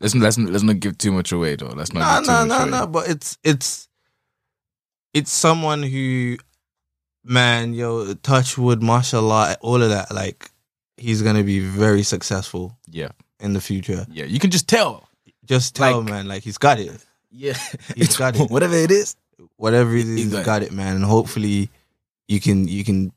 Let's 0.00 0.14
let's 0.14 0.38
let's 0.38 0.62
not 0.62 0.80
give 0.80 0.96
too 0.96 1.12
much 1.12 1.30
away 1.30 1.56
though. 1.56 1.66
Let's 1.76 1.92
not. 1.92 2.24
no 2.24 2.44
no 2.44 2.64
no 2.64 2.64
no. 2.64 2.86
But 2.86 3.08
it's 3.08 3.36
it's 3.44 3.86
it's 5.12 5.30
someone 5.30 5.82
who, 5.82 6.38
man, 7.24 7.74
yo, 7.74 8.14
touch 8.14 8.56
wood, 8.58 8.82
mashallah, 8.82 9.56
all 9.60 9.82
of 9.82 9.90
that. 9.90 10.12
Like 10.12 10.50
he's 10.96 11.22
gonna 11.22 11.44
be 11.44 11.60
very 11.60 12.02
successful 12.02 12.76
Yeah, 12.88 13.10
in 13.40 13.52
the 13.52 13.60
future. 13.60 14.06
yeah. 14.10 14.24
You 14.24 14.38
can 14.38 14.50
just 14.50 14.68
tell. 14.68 15.08
Just 15.44 15.74
tell, 15.74 16.00
Like- 16.02 16.10
man, 16.10 16.28
like 16.28 16.42
he's 16.42 16.58
got 16.58 16.78
it. 16.78 16.90
Yeah, 17.32 17.56
He's 17.96 18.16
got 18.16 18.34
it. 18.36 18.50
Whatever 18.50 18.74
it 18.74 18.90
is. 18.90 19.14
whatever 19.56 19.94
it 19.94 20.06
is, 20.08 20.16
He's 20.24 20.32
got 20.32 20.44
got, 20.44 20.62
it, 20.62 20.72
man. 20.72 20.96
And 20.96 21.04
hopefully, 21.04 21.70
you 22.28 22.40
can 22.40 22.66
you 22.68 22.82
can 22.84 23.12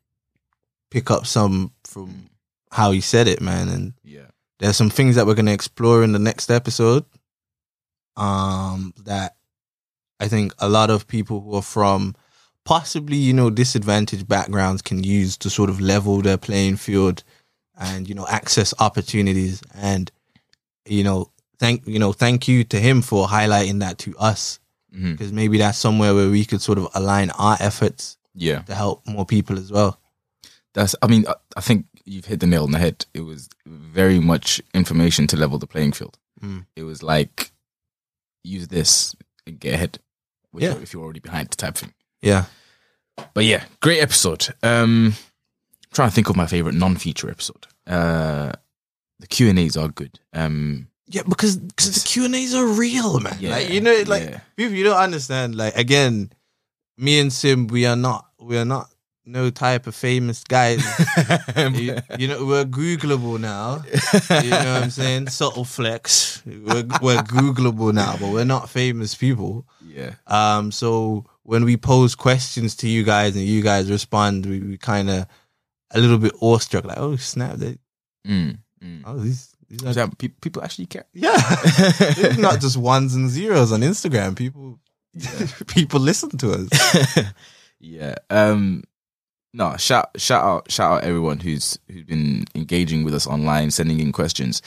pick 0.92 1.10
up 1.10 1.26
some 1.26 1.72
from 1.84 2.30
how 2.72 2.92
he 2.92 3.02
said 3.02 3.28
it, 3.28 3.42
man. 3.42 3.70
And 3.70 3.94
Yeah. 4.04 4.28
there's 4.60 4.78
some 4.78 4.90
things 4.92 5.16
that 5.16 5.26
we're 5.26 5.34
gonna 5.34 5.52
explore 5.52 6.04
in 6.04 6.12
the 6.14 6.20
next 6.20 6.52
episode. 6.52 7.06
Um, 8.16 8.94
that 9.06 9.36
I 10.20 10.28
think 10.28 10.54
a 10.60 10.70
lot 10.70 10.92
of 10.92 11.08
people 11.08 11.42
who 11.42 11.56
are 11.56 11.62
from 11.64 12.16
possibly 12.66 13.18
you 13.18 13.34
know 13.34 13.50
disadvantaged 13.50 14.28
backgrounds 14.28 14.82
can 14.82 15.04
use 15.04 15.38
to 15.38 15.50
sort 15.50 15.70
of 15.70 15.82
level 15.82 16.22
their 16.22 16.38
playing 16.38 16.78
field 16.78 17.24
and 17.78 18.08
you 18.08 18.16
know 18.16 18.26
access 18.30 18.74
opportunities 18.80 19.62
and 19.76 20.12
you 20.86 21.04
know 21.04 21.30
thank 21.60 21.86
you 21.88 22.00
know 22.00 22.14
thank 22.14 22.48
you 22.48 22.64
to 22.64 22.80
him 22.80 23.02
for 23.02 23.28
highlighting 23.28 23.80
that 23.80 23.98
to 23.98 24.16
us 24.18 24.60
because 24.92 25.34
maybe 25.34 25.58
that's 25.58 25.80
somewhere 25.80 26.14
where 26.14 26.30
we 26.30 26.46
could 26.46 26.62
sort 26.62 26.78
of 26.78 26.88
align 26.94 27.32
our 27.32 27.58
efforts 27.60 28.16
Yeah. 28.36 28.60
to 28.62 28.76
help 28.76 29.02
more 29.08 29.26
people 29.26 29.58
as 29.58 29.72
well. 29.72 30.00
That's. 30.76 30.94
I 31.02 31.08
mean, 31.08 31.26
I, 31.28 31.34
I 31.58 31.62
think 31.62 31.88
you've 32.06 32.26
hit 32.26 32.42
the 32.42 32.46
nail 32.46 32.64
on 32.64 32.72
the 32.72 32.78
head. 32.78 33.08
It 33.12 33.22
was 33.22 33.50
very 33.66 34.20
much 34.20 34.62
information 34.72 35.26
to 35.28 35.36
level 35.36 35.58
the 35.58 35.66
playing 35.66 35.94
field. 35.94 36.20
Mm. 36.44 36.68
It 36.76 36.84
was 36.84 37.02
like 37.02 37.52
use 38.44 38.68
this 38.68 39.16
and 39.48 39.60
get 39.60 39.74
ahead. 39.74 39.98
Yeah. 40.56 40.76
If 40.78 40.94
you're 40.94 41.02
already 41.04 41.22
behind, 41.22 41.50
the 41.50 41.56
type 41.56 41.76
thing. 41.76 41.94
Yeah. 42.24 42.46
But 43.34 43.46
yeah, 43.46 43.66
great 43.82 44.02
episode. 44.02 44.48
Um, 44.64 45.14
trying 45.94 46.10
to 46.10 46.16
think 46.16 46.30
of 46.30 46.36
my 46.36 46.48
favorite 46.48 46.74
non-feature 46.74 47.30
episode. 47.30 47.68
Uh, 47.86 48.54
the 49.20 49.28
Q 49.28 49.50
and 49.50 49.60
A's 49.60 49.78
are 49.78 49.90
good. 49.90 50.20
Um, 50.34 50.88
Yeah, 51.08 51.24
because 51.28 51.58
because 51.58 51.94
the 52.02 52.08
Q 52.08 52.26
and 52.26 52.36
A's 52.36 52.56
are 52.56 52.66
real, 52.66 53.20
man. 53.20 53.38
Yeah, 53.40 53.52
like 53.52 53.70
you 53.70 53.82
know, 53.82 54.04
like 54.08 54.24
yeah. 54.24 54.40
people 54.56 54.74
you 54.74 54.84
don't 54.84 54.98
understand. 54.98 55.56
Like 55.56 55.76
again, 55.76 56.32
me 56.98 57.20
and 57.20 57.32
Sim, 57.32 57.68
we 57.68 57.86
are 57.86 57.96
not 57.96 58.26
we 58.40 58.58
are 58.58 58.66
not 58.66 58.90
no 59.26 59.50
type 59.50 59.86
of 59.86 59.96
famous 59.96 60.44
guys. 60.44 60.84
you, 61.58 61.98
you 62.18 62.28
know, 62.28 62.46
we're 62.46 62.66
Googleable 62.66 63.40
now. 63.40 63.84
You 64.44 64.50
know 64.50 64.74
what 64.74 64.84
I'm 64.84 64.90
saying? 64.90 65.28
Subtle 65.40 65.66
flex. 65.66 66.42
We're 66.46 66.86
we're 67.02 67.22
Googleable 67.22 67.94
now, 67.94 68.16
but 68.20 68.32
we're 68.32 68.46
not 68.46 68.70
famous 68.70 69.14
people. 69.14 69.66
yeah, 69.86 70.16
Um, 70.28 70.72
so 70.72 71.26
when 71.44 71.66
we 71.66 71.78
pose 71.78 72.16
questions 72.16 72.76
to 72.78 72.90
you 72.90 73.04
guys 73.04 73.36
and 73.36 73.46
you 73.46 73.62
guys 73.62 73.92
respond, 73.92 74.46
we, 74.46 74.60
we 74.60 74.78
kind 74.78 75.10
of 75.10 75.28
a 75.92 76.00
little 76.00 76.18
bit 76.18 76.34
awestruck, 76.42 76.86
like, 76.86 76.98
oh 76.98 77.16
snap, 77.16 77.58
they, 77.58 77.78
mm, 78.28 78.58
mm. 78.84 79.02
oh 79.06 79.18
these, 79.18 79.54
these 79.70 79.84
are, 79.86 79.94
So 79.94 80.08
people 80.18 80.64
actually 80.64 80.88
care. 80.88 81.06
yeah, 81.14 81.34
it's 81.36 82.38
not 82.38 82.62
just 82.62 82.78
ones 82.78 83.16
and 83.16 83.30
zeros 83.30 83.72
on 83.72 83.82
Instagram. 83.82 84.36
People, 84.36 84.80
people 85.68 86.00
listen 86.00 86.30
to 86.38 86.52
us. 86.54 87.24
yeah. 87.80 88.16
Um 88.30 88.84
no, 89.54 89.78
shout 89.78 90.10
shout 90.18 90.44
out 90.44 90.72
shout 90.72 90.92
out 90.92 91.04
everyone 91.04 91.40
who's 91.40 91.78
who's 91.88 92.04
been 92.04 92.46
engaging 92.56 93.04
with 93.04 93.14
us 93.14 93.28
online, 93.28 93.72
sending 93.72 94.00
in 94.00 94.12
questions. 94.12 94.62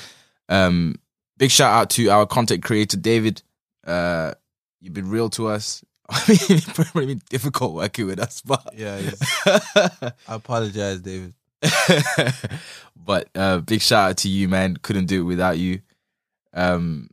Um 0.49 0.97
big 1.37 1.51
shout 1.51 1.73
out 1.73 1.91
to 1.91 2.09
our 2.09 2.27
content 2.27 2.62
creator 2.62 2.97
David. 2.97 3.43
Uh 3.87 4.35
you've 4.81 4.95
been 4.95 5.11
real 5.11 5.31
to 5.31 5.49
us. 5.49 5.83
I 6.11 6.23
mean 6.29 6.38
it's 6.51 6.73
probably 6.73 7.07
been 7.07 7.23
difficult 7.29 7.75
working 7.75 8.07
with 8.07 8.21
us, 8.21 8.40
but 8.40 8.62
Yeah, 8.77 9.01
I 9.47 10.12
apologize, 10.29 11.01
David. 11.01 11.35
but 12.97 13.29
uh 13.35 13.59
big 13.59 13.81
shout 13.81 14.11
out 14.11 14.16
to 14.19 14.29
you, 14.29 14.49
man. 14.49 14.77
Couldn't 14.77 15.07
do 15.07 15.23
it 15.23 15.25
without 15.25 15.59
you. 15.59 15.81
Um 16.55 17.11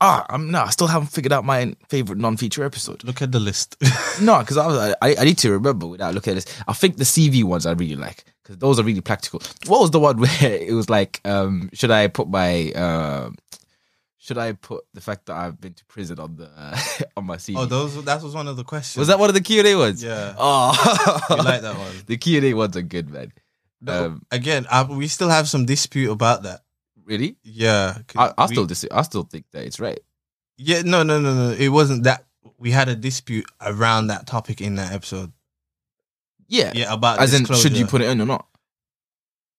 Ah, 0.00 0.26
I'm 0.28 0.50
no, 0.50 0.60
I 0.62 0.70
still 0.70 0.88
haven't 0.88 1.08
figured 1.08 1.32
out 1.32 1.46
my 1.46 1.74
favorite 1.88 2.18
non-feature 2.18 2.64
episode. 2.64 3.04
Look 3.04 3.22
at 3.22 3.32
the 3.32 3.40
list. 3.40 3.76
No, 4.20 4.38
because 4.40 4.56
I 4.56 4.66
was 4.66 4.94
I, 5.02 5.16
I 5.18 5.24
need 5.24 5.38
to 5.38 5.50
remember 5.50 5.86
without 5.86 6.14
looking 6.14 6.32
at 6.32 6.44
this. 6.44 6.62
I 6.68 6.72
think 6.72 6.98
the 6.98 7.04
CV 7.04 7.42
ones 7.42 7.66
I 7.66 7.72
really 7.72 7.96
like 7.96 8.24
because 8.42 8.58
those 8.58 8.78
are 8.78 8.82
really 8.84 9.00
practical. 9.00 9.40
What 9.66 9.80
was 9.80 9.90
the 9.90 9.98
one 9.98 10.18
where 10.20 10.28
it 10.42 10.72
was 10.72 10.88
like, 10.90 11.20
um, 11.24 11.70
should 11.72 11.90
I 11.90 12.06
put 12.08 12.28
my 12.28 12.70
um, 12.72 13.36
should 14.24 14.38
I 14.38 14.52
put 14.52 14.84
the 14.94 15.02
fact 15.02 15.26
that 15.26 15.36
I've 15.36 15.60
been 15.60 15.74
to 15.74 15.84
prison 15.84 16.18
on 16.18 16.36
the 16.36 16.48
on 17.16 17.26
my 17.26 17.36
CV? 17.36 17.56
oh, 17.58 17.66
those 17.66 18.02
that 18.06 18.22
was 18.22 18.34
one 18.34 18.48
of 18.48 18.56
the 18.56 18.64
questions. 18.64 18.98
was 18.98 19.08
that 19.08 19.18
one 19.18 19.28
of 19.28 19.34
the 19.34 19.42
Q 19.42 19.58
and 19.58 19.68
A 19.68 19.74
ones? 19.76 20.02
Yeah. 20.02 20.34
Oh, 20.38 20.72
You 21.30 21.36
like 21.44 21.60
that 21.62 21.76
one? 21.76 21.92
The 22.06 22.16
Q 22.16 22.38
and 22.38 22.46
A 22.46 22.54
ones 22.54 22.76
are 22.76 22.82
good, 22.82 23.10
man. 23.10 23.32
No, 23.82 24.06
Um, 24.06 24.22
again, 24.30 24.66
I, 24.70 24.82
we 24.84 25.08
still 25.08 25.28
have 25.28 25.46
some 25.48 25.66
dispute 25.66 26.10
about 26.10 26.44
that. 26.44 26.60
really? 27.04 27.36
Yeah, 27.42 27.98
I, 28.16 28.32
I 28.38 28.46
we- 28.46 28.54
still 28.54 28.64
dis- 28.66 28.86
I 28.90 29.02
still 29.02 29.24
think 29.24 29.44
that 29.52 29.64
it's 29.66 29.78
right. 29.78 30.00
Yeah, 30.56 30.80
no, 30.82 31.02
no, 31.02 31.20
no, 31.20 31.34
no. 31.34 31.50
It 31.50 31.68
wasn't 31.68 32.04
that. 32.04 32.24
We 32.56 32.70
had 32.70 32.88
a 32.88 32.94
dispute 32.96 33.44
around 33.60 34.06
that 34.06 34.26
topic 34.26 34.60
in 34.62 34.76
that 34.76 34.92
episode. 34.92 35.32
Yeah, 36.48 36.72
Yeah, 36.74 36.94
about 36.94 37.20
As 37.20 37.34
in, 37.34 37.44
should 37.44 37.76
you 37.76 37.86
put 37.86 38.00
it 38.00 38.08
in 38.08 38.20
or 38.20 38.26
not? 38.26 38.46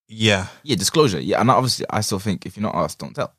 Yeah. 0.08 0.48
Yeah, 0.64 0.76
disclosure. 0.76 1.20
Yeah, 1.20 1.42
and 1.42 1.50
obviously, 1.52 1.86
I 1.90 2.02
still 2.02 2.20
think 2.20 2.46
if 2.46 2.56
you're 2.58 2.64
not 2.64 2.76
asked, 2.76 3.00
don't 3.00 3.14
tell. 3.14 3.34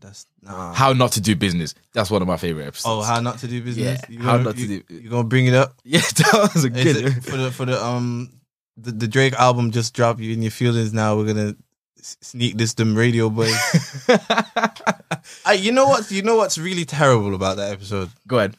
That's 0.00 0.26
nah. 0.42 0.72
How 0.74 0.92
not 0.92 1.12
to 1.12 1.20
do 1.20 1.34
business. 1.36 1.74
That's 1.92 2.10
one 2.10 2.22
of 2.22 2.28
my 2.28 2.36
favorite 2.36 2.66
episodes. 2.66 2.86
Oh, 2.86 3.02
how 3.02 3.20
not 3.20 3.38
to 3.40 3.48
do 3.48 3.62
business? 3.62 4.00
Yeah, 4.08 4.16
You 4.16 4.22
how 4.22 4.32
gonna- 4.32 4.44
not 4.44 4.56
to 4.56 4.66
do- 4.66 4.82
You 4.88 5.10
gonna 5.10 5.24
bring 5.24 5.46
it 5.46 5.54
up? 5.54 5.74
Yeah, 5.84 6.00
that 6.16 6.50
was 6.54 6.64
a 6.64 6.70
good. 6.70 6.96
it 6.96 7.24
for 7.24 7.36
the 7.36 7.50
for 7.50 7.64
the 7.64 7.82
um 7.84 8.30
the, 8.76 8.92
the 8.92 9.08
Drake 9.08 9.34
album 9.34 9.70
just 9.72 9.94
dropped. 9.94 10.20
You 10.20 10.32
in 10.32 10.42
your 10.42 10.50
feelings 10.52 10.92
now. 10.92 11.16
We're 11.16 11.26
gonna 11.32 11.56
sneak 12.00 12.56
this 12.56 12.74
them 12.74 12.94
radio 12.96 13.28
boys. 13.28 13.52
I, 15.44 15.54
you 15.58 15.72
know 15.72 15.86
what? 15.86 16.10
You 16.10 16.22
know 16.22 16.36
what's 16.36 16.58
really 16.58 16.84
terrible 16.84 17.34
about 17.34 17.56
that 17.56 17.72
episode? 17.72 18.10
Go 18.26 18.38
ahead. 18.38 18.56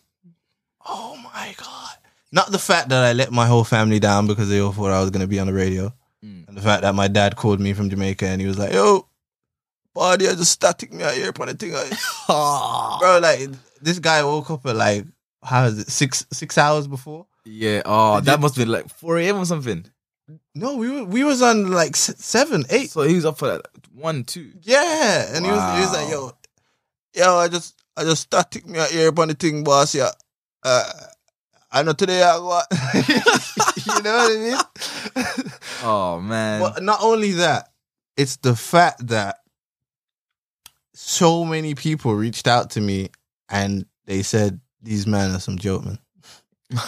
Oh 0.86 1.16
my 1.24 1.54
god! 1.58 1.96
Not 2.32 2.52
the 2.52 2.60
fact 2.60 2.90
that 2.90 3.04
I 3.04 3.14
let 3.14 3.32
my 3.32 3.48
whole 3.48 3.64
family 3.64 4.00
down 4.00 4.28
because 4.28 4.50
they 4.50 4.60
all 4.60 4.72
thought 4.72 4.92
I 4.92 5.02
was 5.02 5.10
gonna 5.10 5.28
be 5.28 5.40
on 5.40 5.48
the 5.48 5.54
radio, 5.54 5.94
Mm. 6.26 6.48
and 6.50 6.58
the 6.58 6.62
fact 6.62 6.82
that 6.82 6.94
my 6.96 7.08
dad 7.08 7.36
called 7.38 7.60
me 7.62 7.72
from 7.74 7.90
Jamaica 7.90 8.26
and 8.28 8.42
he 8.42 8.48
was 8.48 8.58
like, 8.58 8.74
"Yo, 8.74 9.08
body, 10.00 10.28
I 10.28 10.34
just 10.36 10.52
static 10.54 10.92
me 10.94 11.04
out 11.04 11.14
here 11.14 11.30
upon 11.30 11.48
the 11.48 11.54
thing." 11.54 11.72
Bro, 12.28 13.20
like 13.22 13.50
this 13.82 14.00
guy 14.00 14.24
woke 14.24 14.50
up 14.50 14.66
at 14.66 14.76
like 14.76 15.06
how 15.44 15.66
is 15.66 15.80
it 15.80 15.90
six 15.90 16.26
six 16.32 16.58
hours 16.58 16.88
before? 16.88 17.26
Yeah. 17.46 17.82
Oh, 17.86 18.16
Did 18.18 18.26
that 18.26 18.38
you- 18.38 18.42
must 18.42 18.56
be 18.56 18.66
like 18.66 18.90
4 18.90 19.18
a.m. 19.20 19.38
or 19.38 19.46
something. 19.46 19.86
No, 20.54 20.76
we 20.78 20.90
were 20.92 21.04
we 21.06 21.24
was 21.24 21.42
on 21.42 21.72
like 21.72 21.94
s- 21.96 22.16
seven, 22.18 22.64
eight. 22.70 22.92
So 22.92 23.02
he 23.04 23.16
was 23.16 23.26
up 23.26 23.38
for 23.40 23.48
that 23.48 23.68
one, 23.94 24.24
two. 24.26 24.52
Yeah, 24.62 25.34
and 25.36 25.46
he 25.46 25.52
was 25.52 25.64
he 25.76 25.80
was 25.82 25.94
like, 25.94 26.10
"Yo, 26.12 26.32
yo, 27.16 27.38
I 27.38 27.48
just 27.48 27.82
I 27.98 28.04
just 28.04 28.24
static 28.24 28.68
me 28.68 28.78
out 28.80 28.92
here 28.92 29.10
upon 29.10 29.30
the 29.30 29.34
thing, 29.34 29.64
boss. 29.64 29.96
Yeah, 29.96 30.12
uh, 30.64 30.92
I 31.72 31.82
know 31.84 31.94
today 31.94 32.22
I 32.22 32.38
got, 32.38 32.66
you 33.08 34.04
know 34.04 34.18
what 34.18 34.32
I 34.32 34.38
mean." 34.38 35.46
Oh 35.84 36.20
man. 36.20 36.60
But 36.62 36.84
not 36.84 37.00
only 37.02 37.32
that, 37.34 37.70
it's 38.18 38.36
the 38.38 38.54
fact 38.56 39.08
that 39.08 39.38
so 41.02 41.46
many 41.46 41.76
people 41.76 42.14
reached 42.14 42.46
out 42.46 42.72
to 42.72 42.82
me 42.82 43.10
and 43.48 43.86
they 44.06 44.22
said 44.22 44.60
these 44.82 45.08
men 45.08 45.32
are 45.32 45.40
some 45.40 45.58
joke 45.58 45.86
man. 45.86 46.00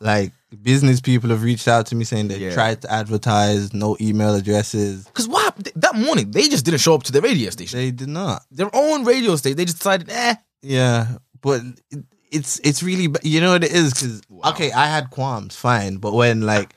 Like 0.00 0.32
business 0.62 1.00
people 1.00 1.30
have 1.30 1.42
reached 1.42 1.66
out 1.66 1.86
to 1.86 1.96
me 1.96 2.04
saying 2.04 2.28
they 2.28 2.38
Yeah. 2.38 2.54
tried 2.54 2.82
to 2.82 2.92
advertise, 2.92 3.74
no 3.74 3.96
email 4.00 4.34
addresses. 4.36 5.04
Because 5.06 5.26
what 5.26 5.42
happened? 5.42 5.70
that 5.74 5.96
morning 5.96 6.30
they 6.30 6.48
just 6.48 6.64
didn't 6.64 6.78
show 6.80 6.94
up 6.94 7.02
to 7.04 7.12
the 7.12 7.20
radio 7.20 7.50
station. 7.50 7.78
They 7.80 7.90
did 7.90 8.08
not. 8.08 8.44
Their 8.52 8.70
own 8.72 9.04
radio 9.04 9.34
station. 9.36 9.56
They 9.56 9.64
just 9.64 9.78
decided, 9.78 10.08
eh. 10.10 10.34
Yeah, 10.62 11.16
but 11.40 11.62
it- 11.90 12.04
it's 12.30 12.60
it's 12.62 12.82
really 12.82 13.08
you 13.22 13.40
know 13.40 13.52
what 13.52 13.64
it 13.64 13.72
is 13.72 13.92
because 13.94 14.20
Wow. 14.28 14.50
okay, 14.50 14.70
I 14.70 14.86
had 14.86 15.08
qualms, 15.10 15.56
fine, 15.56 15.96
but 15.96 16.12
when 16.12 16.42
like 16.42 16.74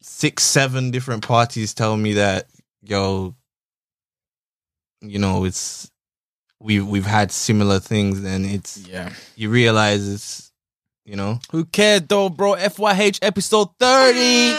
six, 0.00 0.42
seven 0.44 0.90
different 0.90 1.22
parties 1.28 1.74
tell 1.74 1.96
me 1.96 2.14
that 2.14 2.46
yo, 2.82 3.34
you 5.00 5.18
know, 5.18 5.44
it's 5.44 5.90
we 6.60 6.80
we've 6.80 7.06
had 7.06 7.30
similar 7.32 7.78
things, 7.80 8.24
and 8.24 8.44
it's 8.46 8.78
Yeah. 8.78 9.12
you 9.36 9.48
realize 9.50 10.08
it's 10.08 10.50
you 11.04 11.16
know 11.16 11.38
Who 11.52 11.64
cared 11.64 12.08
though, 12.08 12.28
bro? 12.28 12.54
FYH 12.56 13.18
episode 13.22 13.68
30. 13.80 14.54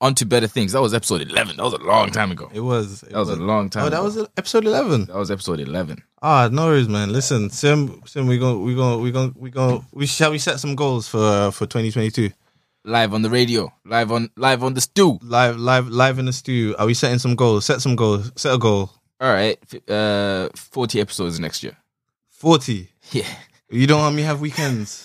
On 0.00 0.14
to 0.14 0.24
better 0.24 0.46
things. 0.46 0.72
That 0.72 0.80
was 0.80 0.94
episode 0.94 1.22
11. 1.22 1.56
That 1.56 1.64
was 1.64 1.72
a 1.72 1.78
long 1.78 2.10
time 2.12 2.30
ago. 2.30 2.48
it 2.54 2.60
was 2.60 3.02
it 3.02 3.10
That 3.10 3.18
was 3.18 3.30
a 3.30 3.36
long 3.36 3.68
time 3.68 3.84
oh 3.86 3.90
that 3.90 3.96
ago. 3.96 4.04
was 4.04 4.28
episode 4.36 4.64
eleven. 4.64 5.06
That 5.06 5.16
was 5.16 5.28
episode 5.30 5.58
11. 5.58 6.00
Ah, 6.22 6.48
no 6.52 6.66
worries, 6.66 6.88
man. 6.88 7.12
Listen, 7.12 7.50
Sim, 7.50 8.00
Sim, 8.06 8.28
we 8.28 8.38
go, 8.38 8.58
we 8.58 8.76
go, 8.76 8.98
we 8.98 9.10
go, 9.10 9.32
we 9.36 9.50
go. 9.50 9.84
We 9.92 10.06
shall 10.06 10.30
we 10.30 10.38
set 10.38 10.60
some 10.60 10.76
goals 10.76 11.08
for 11.08 11.18
uh, 11.20 11.50
for 11.50 11.66
twenty 11.66 11.90
twenty 11.90 12.12
two. 12.12 12.30
Live 12.88 13.12
on 13.12 13.20
the 13.20 13.28
radio. 13.28 13.70
Live 13.84 14.10
on 14.10 14.30
live 14.36 14.64
on 14.64 14.72
the 14.72 14.80
stew. 14.80 15.18
live 15.22 15.58
live 15.58 15.88
live 15.88 16.18
in 16.18 16.24
the 16.24 16.32
studio 16.32 16.74
are 16.78 16.86
we 16.86 16.94
setting 16.94 17.18
some 17.18 17.34
goals 17.36 17.66
set 17.66 17.82
some 17.82 17.94
goals 17.96 18.32
set 18.34 18.54
a 18.54 18.58
goal 18.58 18.90
All 19.20 19.30
right. 19.30 19.58
Uh 19.90 20.48
40 20.54 21.00
episodes 21.02 21.38
next 21.38 21.62
year. 21.62 21.76
40 22.30 22.88
Yeah. 23.12 23.26
you 23.70 23.86
don't 23.86 24.00
want 24.00 24.16
me 24.16 24.22
to 24.22 24.26
have 24.28 24.40
weekends 24.40 25.04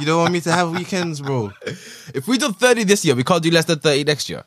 you 0.00 0.06
don't 0.06 0.20
want 0.22 0.32
me 0.32 0.40
to 0.40 0.50
have 0.52 0.70
weekends 0.70 1.20
bro 1.20 1.52
if 1.66 2.26
we 2.26 2.38
do 2.38 2.50
30 2.52 2.84
this 2.84 3.04
year, 3.04 3.14
we 3.14 3.22
can't 3.24 3.42
do 3.42 3.50
less 3.50 3.66
than 3.66 3.78
30 3.78 4.04
next 4.04 4.30
year. 4.30 4.44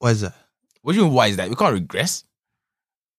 why 0.00 0.10
is 0.10 0.22
that 0.22 0.34
What 0.82 0.94
do 0.94 0.98
you 0.98 1.04
mean 1.04 1.14
why 1.14 1.28
is 1.28 1.36
that? 1.36 1.48
We 1.48 1.54
can't 1.54 1.74
regress. 1.74 2.24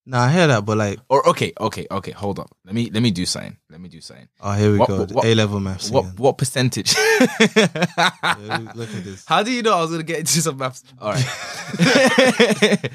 Nah 0.09 0.23
i 0.25 0.31
hear 0.31 0.47
that 0.47 0.65
but 0.65 0.77
like 0.77 0.99
Or 1.09 1.27
okay, 1.29 1.53
okay, 1.59 1.85
okay, 1.91 2.11
hold 2.11 2.39
up. 2.39 2.49
Let 2.65 2.73
me 2.75 2.89
let 2.91 3.01
me 3.03 3.11
do 3.11 3.25
something. 3.25 3.55
Let 3.69 3.79
me 3.79 3.89
do 3.89 4.01
something. 4.01 4.27
oh 4.41 4.53
here 4.53 4.71
we 4.71 4.77
What- 4.79 4.89
go 4.89 5.05
what- 5.15 5.25
a 5.25 5.33
level 5.35 5.59
maths 5.59 5.89
What 5.91 6.01
again. 6.05 6.13
what 6.17 6.37
percentage? 6.37 6.95
Yeah, 7.19 8.71
look 8.75 8.89
at 8.97 9.03
this 9.03 9.25
How 9.27 9.43
do 9.43 9.51
you 9.51 9.61
know 9.61 9.73
I 9.77 9.81
was 9.81 9.91
gonna 9.91 10.03
get 10.03 10.19
into 10.19 10.41
some 10.41 10.57
maths? 10.57 10.83
All 10.99 11.11
right. 11.13 11.25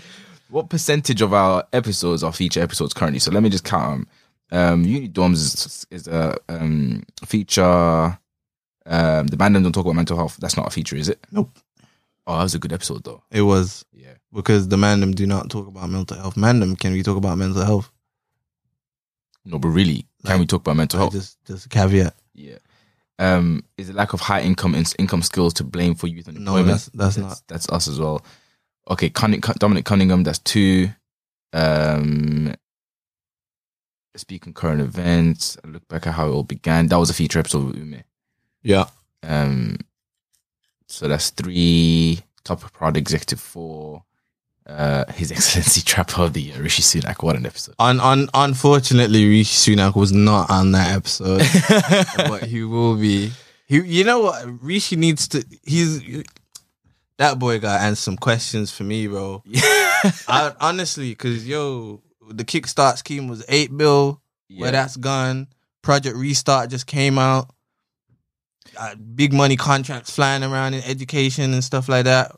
what 0.50 0.68
percentage 0.70 1.20
of 1.22 1.32
our 1.32 1.64
episodes 1.72 2.22
are 2.22 2.32
feature 2.32 2.60
episodes 2.62 2.94
currently? 2.94 3.18
So 3.18 3.30
let 3.30 3.42
me 3.42 3.48
just 3.50 3.64
count 3.64 3.90
them. 3.90 4.08
Um, 4.52 4.84
Uni 4.84 5.08
Dorms 5.08 5.34
is, 5.34 5.86
is 5.90 6.06
a 6.08 6.36
um, 6.48 7.02
feature. 7.26 8.18
Um, 8.86 9.26
the 9.26 9.36
band 9.36 9.54
don't 9.54 9.72
talk 9.72 9.84
about 9.86 9.96
mental 9.96 10.16
health. 10.16 10.36
That's 10.40 10.56
not 10.56 10.66
a 10.66 10.70
feature, 10.70 10.96
is 10.96 11.08
it? 11.08 11.18
Nope. 11.32 11.50
Oh, 12.26 12.36
that 12.38 12.42
was 12.44 12.54
a 12.54 12.58
good 12.58 12.72
episode 12.72 13.04
though. 13.04 13.22
it 13.30 13.42
was 13.42 13.84
Yeah. 13.92 14.14
because 14.32 14.68
the 14.68 14.76
mandem 14.76 15.14
do 15.14 15.26
not 15.26 15.50
talk 15.50 15.66
about 15.68 15.90
mental 15.90 16.16
health 16.16 16.36
mandem 16.36 16.78
can 16.78 16.92
we 16.92 17.02
talk 17.02 17.16
about 17.18 17.36
mental 17.38 17.64
health 17.64 17.90
No, 19.44 19.58
but 19.58 19.68
really, 19.68 20.06
can 20.24 20.40
we 20.40 20.46
talk 20.46 20.62
about 20.62 20.76
mental 20.76 20.98
Like, 21.00 21.04
health? 21.12 21.12
just 21.12 21.44
just 21.44 21.66
a 21.66 21.68
caveat 21.68 22.14
Yeah. 22.34 22.58
Um, 23.18 23.62
is 23.78 23.86
the 23.88 23.92
lack 23.92 24.12
of 24.12 24.20
high 24.20 24.40
income 24.40 24.74
and 24.74 24.92
income 24.98 25.22
skills 25.22 25.54
to 25.54 25.64
blame 25.64 25.94
for 25.94 26.06
youth 26.08 26.26
no 26.26 26.32
unemployment? 26.56 26.66
that's 26.68 26.84
that's 26.86 27.16
that's, 27.16 27.18
not 27.18 27.42
that's 27.46 27.68
us 27.68 27.86
as 27.88 28.00
well. 28.00 28.24
Okay, 28.90 29.08
Cunning, 29.08 29.40
Dominic 29.58 29.84
Cunningham, 29.84 30.24
that's 30.24 30.40
two. 30.40 30.88
Um, 31.52 32.54
speaking 34.16 34.52
current 34.52 34.80
events, 34.80 35.56
I 35.64 35.68
look 35.68 35.86
back 35.88 36.06
at 36.06 36.14
how 36.14 36.28
it 36.28 36.32
all 36.32 36.42
began. 36.42 36.88
That 36.88 36.96
was 36.98 37.08
a 37.10 37.14
feature 37.14 37.38
episode 37.38 37.66
with 37.66 37.76
Ume. 37.76 38.02
yeah 38.62 38.86
Um, 39.22 39.76
so 40.86 41.08
that's 41.08 41.30
three. 41.30 42.20
Top 42.44 42.60
prod 42.72 42.96
executive 42.96 43.40
for 43.40 44.02
Uh, 44.66 45.04
His 45.12 45.30
Excellency 45.32 45.80
Trapper 45.84 46.22
of 46.22 46.32
the 46.32 46.42
Year, 46.42 46.60
Rishi 46.62 46.82
Sunak. 46.82 47.22
What 47.22 47.36
an 47.36 47.46
episode! 47.46 47.74
un, 47.78 48.00
un, 48.00 48.28
unfortunately 48.34 49.26
Rishi 49.28 49.76
Sunak 49.76 49.94
was 49.94 50.12
not 50.12 50.50
on 50.50 50.72
that 50.72 50.94
episode 50.96 51.42
but 52.28 52.42
he 52.44 52.64
will 52.64 52.96
be. 52.96 53.30
He, 53.66 53.80
you 53.80 54.04
know 54.04 54.20
what? 54.20 54.44
Rishi 54.62 54.96
needs 54.96 55.28
to. 55.28 55.44
He's 55.64 56.02
that 57.18 57.38
boy 57.38 57.58
got 57.60 57.80
answer 57.80 58.02
some 58.02 58.16
questions 58.16 58.70
for 58.72 58.84
me, 58.84 59.06
bro. 59.06 59.42
I, 60.28 60.52
honestly, 60.60 61.10
because 61.10 61.46
yo, 61.46 62.02
the 62.28 62.44
Kickstart 62.44 62.98
scheme 62.98 63.28
was 63.28 63.44
eight 63.48 63.74
bill. 63.74 64.20
Where 64.56 64.70
that's 64.70 64.96
gone. 64.96 65.48
Project 65.82 66.16
Restart 66.16 66.70
just 66.70 66.86
came 66.86 67.18
out. 67.18 67.50
Uh, 68.78 68.94
big 68.94 69.32
money 69.32 69.56
contracts 69.56 70.10
flying 70.10 70.42
around 70.42 70.74
in 70.74 70.82
education 70.84 71.52
and 71.52 71.62
stuff 71.62 71.88
like 71.88 72.04
that. 72.04 72.34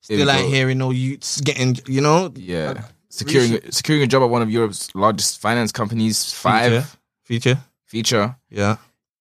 Still 0.00 0.30
ain't 0.30 0.52
hearing 0.52 0.78
no 0.78 0.90
youths 0.90 1.40
getting, 1.40 1.78
you 1.86 2.00
know, 2.00 2.32
Yeah, 2.34 2.82
securing 3.08 3.70
securing 3.70 4.02
a 4.02 4.06
job 4.06 4.22
at 4.22 4.30
one 4.30 4.42
of 4.42 4.50
Europe's 4.50 4.92
largest 4.94 5.40
finance 5.40 5.70
companies. 5.72 6.32
Five 6.32 6.96
feature. 7.24 7.58
feature. 7.86 8.36
Yeah. 8.50 8.76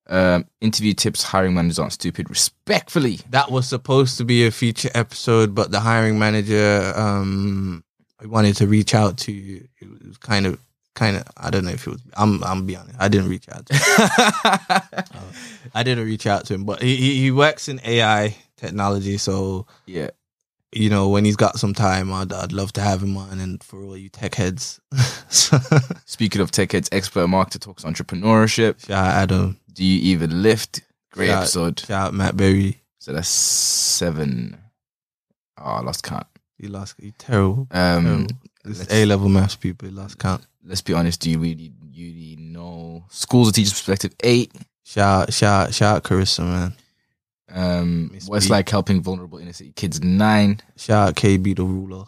Um, 0.07 0.45
interview 0.59 0.93
tips: 0.93 1.23
hiring 1.23 1.53
managers 1.53 1.79
aren't 1.79 1.93
stupid. 1.93 2.29
Respectfully, 2.29 3.19
that 3.29 3.51
was 3.51 3.67
supposed 3.67 4.17
to 4.17 4.25
be 4.25 4.45
a 4.45 4.51
feature 4.51 4.89
episode, 4.93 5.53
but 5.55 5.71
the 5.71 5.79
hiring 5.79 6.17
manager 6.19 6.93
um 6.95 7.83
wanted 8.25 8.55
to 8.57 8.67
reach 8.67 8.93
out 8.95 9.17
to. 9.19 9.31
It 9.79 10.07
was 10.07 10.17
kind 10.17 10.45
of 10.47 10.59
kind 10.95 11.17
of 11.17 11.23
I 11.37 11.49
don't 11.49 11.63
know 11.65 11.71
if 11.71 11.87
it 11.87 11.91
was 11.91 12.01
I'm 12.15 12.43
I'm 12.43 12.65
be 12.65 12.75
honest. 12.75 12.95
I 12.99 13.07
didn't 13.07 13.29
reach 13.29 13.47
out 13.49 13.65
to 13.65 13.73
him. 13.73 13.81
I 15.73 15.83
didn't 15.83 16.05
reach 16.05 16.27
out 16.27 16.45
to 16.45 16.53
him, 16.53 16.65
but 16.65 16.81
he 16.81 17.21
he, 17.21 17.31
works 17.31 17.67
in 17.67 17.79
AI 17.85 18.35
technology, 18.57 19.17
so 19.17 19.65
yeah. 19.85 20.09
you 20.71 20.89
know 20.89 21.09
when 21.09 21.23
he's 21.25 21.35
got 21.37 21.59
some 21.59 21.73
time, 21.73 22.11
I'd 22.11 22.33
I'd 22.33 22.51
love 22.51 22.73
to 22.73 22.81
have 22.81 23.01
him 23.01 23.15
on. 23.17 23.39
And 23.39 23.63
for 23.63 23.83
all 23.83 23.95
you 23.97 24.09
tech 24.09 24.35
heads, 24.35 24.79
Speaking 26.05 26.41
of 26.41 26.51
tech 26.51 26.71
heads, 26.73 26.89
expert 26.91 27.27
marketer 27.27 27.59
talks 27.59 27.83
entrepreneurship. 27.83 28.85
shout 28.85 28.91
out 28.91 29.13
Adam, 29.23 29.59
Do 29.73 29.85
you 29.85 30.11
even 30.11 30.41
lift? 30.43 30.81
Great 31.11 31.27
Shout- 31.27 31.43
episode. 31.43 31.79
shout 31.81 32.07
out 32.07 32.13
Matt 32.13 32.37
Berry. 32.37 32.81
So 32.99 33.13
that's 33.13 33.27
seven. 33.27 34.57
Oh, 35.57 35.63
I 35.63 35.81
lost 35.81 36.03
count. 36.03 36.27
He 36.57 36.67
lost. 36.67 36.95
He 36.99 37.11
terrible. 37.17 37.67
Um, 37.71 38.27
terrible. 38.63 38.85
A 38.91 39.05
level 39.05 39.27
maths 39.29 39.55
people. 39.55 39.89
He 39.89 39.93
lost 39.95 40.19
count. 40.19 40.45
Let's 40.63 40.81
be 40.81 40.93
honest. 40.93 41.21
Do 41.21 41.29
you 41.31 41.39
really, 41.39 41.71
you 41.91 42.13
really 42.13 42.35
know 42.39 43.05
schools 43.09 43.47
of 43.49 43.53
teachers 43.55 43.73
perspective? 43.73 44.13
Eight. 44.23 44.53
Shout 44.83 45.33
shout 45.33 45.73
shout 45.73 45.97
out 45.97 46.03
Carissa 46.03 46.43
man. 46.43 46.73
Um, 47.53 48.11
Miss 48.13 48.27
what's 48.27 48.45
B. 48.47 48.51
like 48.51 48.69
helping 48.69 49.01
vulnerable 49.01 49.37
inner 49.39 49.53
city 49.53 49.73
kids? 49.75 50.01
Nine. 50.01 50.59
Shout 50.77 51.09
out 51.09 51.15
KB 51.15 51.55
the 51.55 51.63
ruler. 51.63 52.05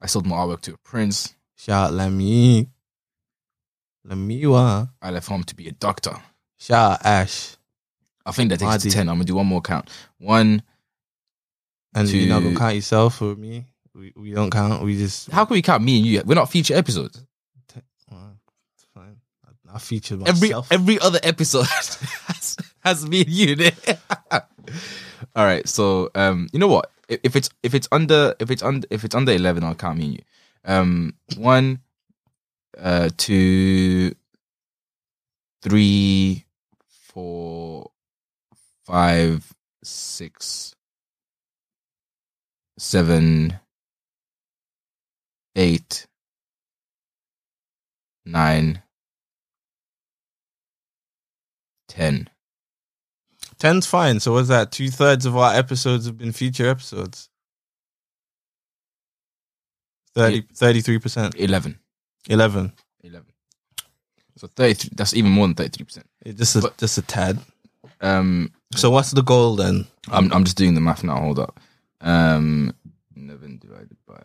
I 0.00 0.06
sold 0.06 0.26
my 0.26 0.36
artwork 0.36 0.60
to 0.62 0.74
a 0.74 0.78
prince. 0.78 1.34
Shout 1.56 1.88
out 1.88 1.94
Lammy. 1.94 2.68
Lamiwa. 4.06 4.90
I 5.02 5.10
left 5.10 5.28
home 5.28 5.42
to 5.44 5.54
be 5.56 5.68
a 5.68 5.72
doctor. 5.72 6.16
Shout 6.58 6.92
out 6.92 7.04
Ash. 7.06 7.56
I 8.24 8.32
think 8.32 8.50
that 8.50 8.58
takes 8.60 8.76
it 8.84 8.90
to 8.90 8.96
ten. 8.96 9.08
I'm 9.08 9.16
gonna 9.16 9.24
do 9.24 9.34
one 9.36 9.46
more 9.46 9.60
count. 9.62 9.90
One. 10.18 10.62
And 11.94 12.08
To- 12.08 12.16
you're 12.16 12.28
not 12.28 12.42
gonna 12.42 12.56
count 12.58 12.74
yourself 12.76 13.20
or 13.22 13.34
me. 13.36 13.66
We 13.96 14.12
we 14.14 14.32
don't 14.32 14.50
count. 14.50 14.82
We 14.82 14.96
just 14.98 15.30
How 15.30 15.44
can 15.46 15.54
we 15.54 15.62
count 15.62 15.82
me 15.82 15.98
and 15.98 16.06
you? 16.06 16.22
We're 16.24 16.34
not 16.34 16.50
feature 16.50 16.74
episodes. 16.74 17.22
Well, 18.10 18.36
it's 18.74 18.84
fine. 18.94 19.16
I, 19.46 19.76
I 19.76 19.78
featured 19.78 20.28
Every 20.28 20.48
myself. 20.48 20.70
every 20.70 20.98
other 21.00 21.18
episode 21.22 21.66
has, 21.66 22.56
has 22.84 23.08
me 23.08 23.22
and 23.22 23.30
you. 23.30 23.70
All 25.34 25.44
right, 25.44 25.66
so 25.66 26.10
um, 26.14 26.48
you 26.52 26.58
know 26.58 26.68
what? 26.68 26.90
If, 27.08 27.20
if 27.22 27.36
it's 27.36 27.48
if 27.62 27.74
it's 27.74 27.88
under 27.90 28.34
if 28.38 28.50
it's 28.50 28.62
under 28.62 28.86
if 28.90 29.04
it's 29.04 29.14
under 29.14 29.32
eleven, 29.32 29.64
I'll 29.64 29.74
count 29.74 29.98
me 29.98 30.04
and 30.04 30.14
you. 30.14 30.22
Um, 30.64 31.14
one, 31.36 31.80
uh, 32.78 33.08
two, 33.16 34.14
three, 35.62 36.44
four, 36.86 37.90
five, 38.84 39.52
six, 39.82 40.74
seven, 42.78 43.58
eight, 45.56 46.06
nine, 48.24 48.82
ten. 51.88 52.28
Ten's 53.58 53.86
fine. 53.86 54.20
So 54.20 54.32
what's 54.32 54.48
that? 54.48 54.70
Two 54.70 54.90
thirds 54.90 55.24
of 55.26 55.36
our 55.36 55.54
episodes 55.54 56.06
have 56.06 56.18
been 56.18 56.32
future 56.32 56.68
episodes. 56.68 57.30
30, 60.14 60.42
33%. 60.54 61.34
11. 61.36 61.78
11. 62.28 62.72
11. 63.02 63.26
So 64.38 64.46
33, 64.48 64.90
that's 64.94 65.14
even 65.14 65.30
more 65.30 65.46
than 65.46 65.54
33%. 65.54 66.02
It- 66.24 66.36
Just 66.36 66.56
a, 66.56 66.60
But- 66.60 66.76
just 66.78 66.98
a 66.98 67.02
tad. 67.02 67.38
Um, 68.02 68.52
So 68.74 68.90
what's 68.90 69.12
the 69.12 69.22
goal 69.22 69.56
then? 69.56 69.86
I'm, 70.08 70.30
I'm 70.32 70.44
just 70.44 70.56
doing 70.58 70.74
the 70.74 70.80
math 70.82 71.02
now. 71.04 71.16
Hold 71.18 71.38
up. 71.38 71.58
Um, 72.02 72.74
11 73.16 73.58
divided 73.58 73.96
by. 74.06 74.22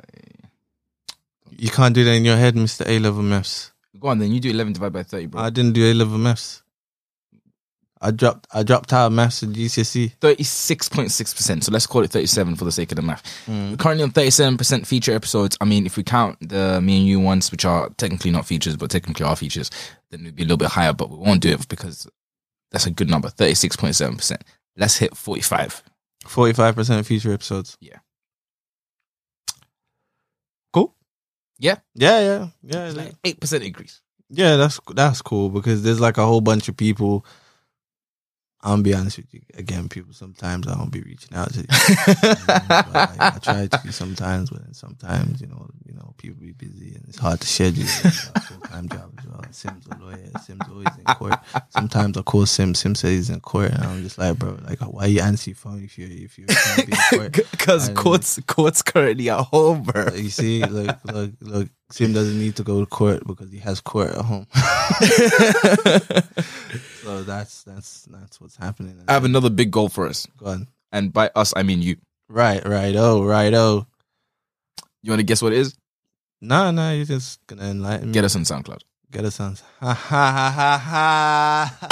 You 1.57 1.69
can't 1.69 1.93
do 1.93 2.03
that 2.03 2.13
in 2.13 2.25
your 2.25 2.37
head, 2.37 2.55
Mister 2.55 2.85
A 2.87 2.99
level 2.99 3.21
maths. 3.21 3.71
Go 3.99 4.07
on, 4.07 4.19
then 4.19 4.31
you 4.31 4.39
do 4.39 4.49
eleven 4.49 4.73
divided 4.73 4.93
by 4.93 5.03
thirty, 5.03 5.27
bro. 5.27 5.41
I 5.41 5.49
didn't 5.49 5.73
do 5.73 5.91
A 5.91 5.93
level 5.93 6.17
maths. 6.17 6.63
I 8.03 8.09
dropped. 8.09 8.47
I 8.51 8.63
dropped 8.63 8.91
out 8.93 9.07
of 9.07 9.13
maths 9.13 9.43
at 9.43 9.49
GCSE. 9.49 10.13
Thirty-six 10.13 10.89
point 10.89 11.11
six 11.11 11.35
percent. 11.35 11.63
So 11.63 11.71
let's 11.71 11.85
call 11.85 12.03
it 12.03 12.09
thirty-seven 12.09 12.55
for 12.55 12.65
the 12.65 12.71
sake 12.71 12.91
of 12.91 12.95
the 12.95 13.03
math. 13.03 13.23
Mm. 13.45 13.71
We're 13.71 13.77
currently 13.77 14.03
on 14.03 14.09
thirty-seven 14.09 14.57
percent 14.57 14.87
feature 14.87 15.13
episodes. 15.13 15.55
I 15.61 15.65
mean, 15.65 15.85
if 15.85 15.97
we 15.97 16.03
count 16.03 16.37
the 16.41 16.81
me 16.81 16.97
and 16.97 17.05
you 17.05 17.19
ones, 17.19 17.51
which 17.51 17.63
are 17.63 17.89
technically 17.97 18.31
not 18.31 18.47
features, 18.47 18.75
but 18.75 18.89
technically 18.89 19.25
are 19.25 19.35
features, 19.35 19.69
then 20.09 20.21
it'd 20.21 20.35
be 20.35 20.41
a 20.41 20.45
little 20.45 20.57
bit 20.57 20.69
higher. 20.69 20.93
But 20.93 21.11
we 21.11 21.17
won't 21.17 21.41
do 21.41 21.49
it 21.49 21.67
because 21.67 22.07
that's 22.71 22.87
a 22.87 22.91
good 22.91 23.09
number. 23.09 23.29
Thirty-six 23.29 23.75
point 23.75 23.95
seven 23.95 24.15
percent. 24.15 24.43
Let's 24.75 24.97
hit 24.97 25.15
forty-five. 25.15 25.83
Forty-five 26.25 26.73
percent 26.73 27.05
feature 27.05 27.33
episodes. 27.33 27.77
Yeah. 27.81 27.97
Cool. 30.73 30.95
Yeah. 31.61 31.77
Yeah, 31.93 32.19
yeah, 32.19 32.47
yeah. 32.63 32.85
It's 32.87 32.97
like- 32.97 33.15
eight 33.23 33.39
percent 33.39 33.63
increase. 33.63 34.01
Yeah, 34.29 34.55
that's 34.57 34.79
that's 34.95 35.21
cool 35.21 35.49
because 35.49 35.83
there's 35.83 35.99
like 35.99 36.17
a 36.17 36.25
whole 36.25 36.41
bunch 36.41 36.67
of 36.69 36.75
people. 36.77 37.25
I'll 38.63 38.81
be 38.81 38.93
honest 38.93 39.17
with 39.17 39.33
you. 39.33 39.41
Again, 39.55 39.89
people 39.89 40.13
sometimes 40.13 40.67
I 40.67 40.75
don't 40.75 40.91
be 40.91 41.01
reaching 41.01 41.35
out 41.35 41.53
to 41.53 41.61
you. 41.61 41.65
Like, 42.91 43.19
I 43.19 43.37
try 43.41 43.67
to 43.67 43.91
sometimes, 43.91 44.49
but 44.49 44.63
then 44.63 44.73
sometimes 44.73 45.41
you 45.41 45.47
know, 45.47 45.69
you 45.85 45.93
know, 45.93 46.13
people 46.17 46.41
be 46.41 46.51
busy 46.51 46.93
and 46.95 47.05
it's 47.07 47.17
hard 47.17 47.39
to 47.41 47.47
schedule. 47.47 47.85
Full 47.85 48.59
time 48.61 48.89
job 48.89 49.13
as 49.17 49.25
well. 49.25 49.43
Sim's 49.51 49.87
a 49.87 49.97
lawyer. 49.97 50.29
Sim's 50.43 50.61
always 50.69 50.87
in 50.97 51.03
court. 51.15 51.39
Sometimes 51.69 52.17
I 52.17 52.21
call 52.21 52.45
Sim. 52.45 52.75
Sim 52.75 52.95
says 52.95 53.11
he's 53.11 53.29
in 53.29 53.39
court, 53.39 53.71
and 53.71 53.83
I'm 53.83 54.03
just 54.03 54.17
like, 54.17 54.37
bro, 54.37 54.57
like, 54.67 54.79
why 54.81 55.05
you 55.07 55.21
answer 55.21 55.51
your 55.51 55.55
phone 55.55 55.83
if 55.83 55.97
you 55.97 56.07
if 56.07 56.37
you're 56.37 56.47
be 56.47 56.91
in 56.91 56.97
court? 57.19 57.31
Because 57.51 57.89
courts 57.89 58.39
courts 58.47 58.81
currently 58.81 59.29
at 59.29 59.45
home, 59.45 59.83
bro. 59.83 60.13
You 60.13 60.29
see, 60.29 60.63
look, 60.63 60.97
look, 61.05 61.31
look. 61.41 61.69
Sim 61.91 62.13
doesn't 62.13 62.39
need 62.39 62.55
to 62.55 62.63
go 62.63 62.79
to 62.79 62.85
court 62.85 63.27
because 63.27 63.51
he 63.51 63.59
has 63.59 63.81
court 63.81 64.11
at 64.11 64.23
home. 64.23 64.47
that's 67.41 67.63
that's 67.63 68.03
that's 68.11 68.41
what's 68.41 68.55
happening. 68.55 69.03
I 69.07 69.13
have 69.13 69.25
another 69.25 69.49
big 69.49 69.71
goal 69.71 69.89
for 69.89 70.07
us, 70.07 70.27
Go 70.37 70.47
on. 70.47 70.67
and 70.91 71.11
by 71.13 71.29
us 71.35 71.53
I 71.55 71.63
mean 71.63 71.81
you. 71.81 71.97
Right, 72.29 72.65
right, 72.65 72.95
oh, 72.95 73.23
right, 73.25 73.53
oh. 73.53 73.85
You 75.03 75.11
want 75.11 75.19
to 75.19 75.25
guess 75.25 75.41
what 75.41 75.53
it 75.53 75.59
is? 75.59 75.75
No, 76.41 76.71
no, 76.71 76.91
you're 76.93 77.05
just 77.05 77.45
gonna 77.47 77.65
enlighten 77.65 78.07
me. 78.07 78.13
Get 78.13 78.23
us 78.23 78.35
on 78.35 78.43
SoundCloud. 78.43 78.81
Get 79.11 79.25
us 79.25 79.39
on. 79.39 79.57
Ha 79.81 79.93
ha 79.93 80.31
ha 80.31 80.77
ha 80.79 81.77
ha. 81.81 81.87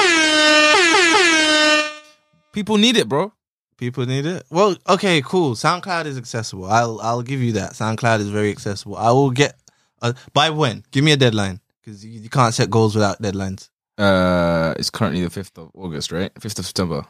People 2.53 2.77
need 2.77 2.97
it, 2.97 3.07
bro. 3.09 3.31
People 3.77 4.05
need 4.05 4.25
it. 4.25 4.43
Well, 4.49 4.75
okay, 4.87 5.21
cool. 5.21 5.55
SoundCloud 5.55 6.05
is 6.05 6.17
accessible. 6.17 6.65
I'll 6.65 6.99
I'll 7.01 7.21
give 7.21 7.41
you 7.41 7.53
that. 7.53 7.73
SoundCloud 7.73 8.19
is 8.19 8.29
very 8.29 8.51
accessible. 8.51 8.97
I 8.97 9.11
will 9.11 9.31
get. 9.31 9.55
Uh, 10.01 10.13
by 10.33 10.49
when? 10.49 10.83
Give 10.91 11.03
me 11.03 11.11
a 11.11 11.17
deadline 11.17 11.59
because 11.81 12.05
you, 12.05 12.21
you 12.21 12.29
can't 12.29 12.53
set 12.53 12.69
goals 12.69 12.95
without 12.95 13.21
deadlines. 13.21 13.69
Uh, 13.99 14.73
it's 14.79 14.89
currently 14.89 15.21
the 15.21 15.29
fifth 15.29 15.57
of 15.57 15.69
August, 15.75 16.11
right? 16.11 16.31
Fifth 16.39 16.57
of 16.57 16.65
September. 16.65 17.05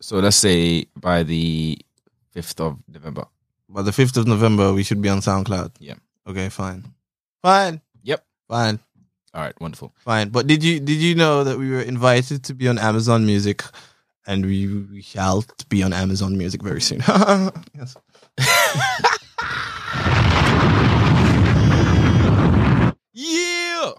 So 0.00 0.16
let's 0.16 0.36
say 0.36 0.86
by 0.96 1.22
the 1.22 1.78
fifth 2.32 2.58
of 2.60 2.78
November. 2.88 3.26
By 3.68 3.82
the 3.82 3.92
fifth 3.92 4.16
of 4.16 4.26
November, 4.26 4.72
we 4.72 4.82
should 4.82 5.02
be 5.02 5.10
on 5.10 5.18
SoundCloud. 5.20 5.72
Yeah. 5.78 5.94
Okay, 6.26 6.48
fine. 6.48 6.84
Fine. 7.42 7.82
Yep. 8.02 8.24
Fine. 8.48 8.80
All 9.34 9.42
right, 9.42 9.60
wonderful. 9.60 9.92
Fine. 9.98 10.30
But 10.30 10.46
did 10.46 10.64
you 10.64 10.80
did 10.80 10.96
you 10.96 11.14
know 11.14 11.44
that 11.44 11.58
we 11.58 11.70
were 11.70 11.82
invited 11.82 12.42
to 12.44 12.54
be 12.54 12.66
on 12.66 12.78
Amazon 12.78 13.26
Music, 13.26 13.62
and 14.26 14.44
we, 14.44 14.66
we 14.66 15.02
shall 15.02 15.44
be 15.68 15.82
on 15.82 15.92
Amazon 15.92 16.36
Music 16.36 16.62
very 16.62 16.80
soon. 16.80 17.00
yes. 17.76 17.96
Yeah. 23.12 23.92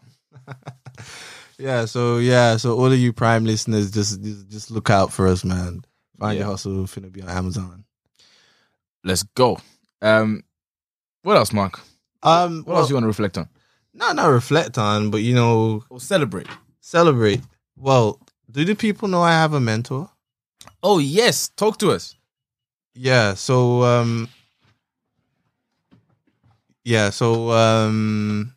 Yeah. 1.62 1.86
So 1.86 2.18
yeah. 2.18 2.58
So 2.58 2.76
all 2.78 2.92
of 2.92 2.98
you 2.98 3.14
Prime 3.14 3.46
listeners, 3.46 3.92
just 3.92 4.22
just, 4.24 4.50
just 4.50 4.72
look 4.72 4.90
out 4.90 5.14
for 5.14 5.28
us, 5.28 5.44
man. 5.44 5.86
Find 6.20 6.34
Yeah. 6.38 6.44
your 6.46 6.52
hustle 6.52 6.84
finna 6.86 7.12
be 7.12 7.22
on 7.22 7.30
Amazon. 7.30 7.86
Let's 9.04 9.24
go. 9.24 9.60
Um, 10.02 10.44
what 11.24 11.38
else, 11.38 11.54
Mark? 11.54 11.80
Um. 12.24 12.60
What 12.60 12.68
well, 12.68 12.78
else 12.80 12.90
you 12.90 12.96
want 12.96 13.04
to 13.04 13.08
reflect 13.08 13.38
on 13.38 13.48
not 13.94 14.16
not 14.16 14.28
reflect 14.28 14.78
on, 14.78 15.10
but 15.12 15.22
you 15.22 15.36
know, 15.36 15.84
or 15.90 16.00
celebrate? 16.00 16.48
celebrate. 16.80 17.42
Well, 17.78 18.20
do 18.50 18.66
the 18.66 18.76
people 18.76 19.08
know 19.08 19.22
I 19.22 19.32
have 19.34 19.54
a 19.54 19.60
mentor? 19.60 20.10
Oh 20.84 21.00
yes, 21.00 21.50
talk 21.50 21.78
to 21.80 21.92
us. 21.92 22.16
Yeah, 22.94 23.34
so 23.36 23.84
um 23.84 24.30
Yeah, 26.84 27.10
so 27.12 27.52
um 27.52 28.54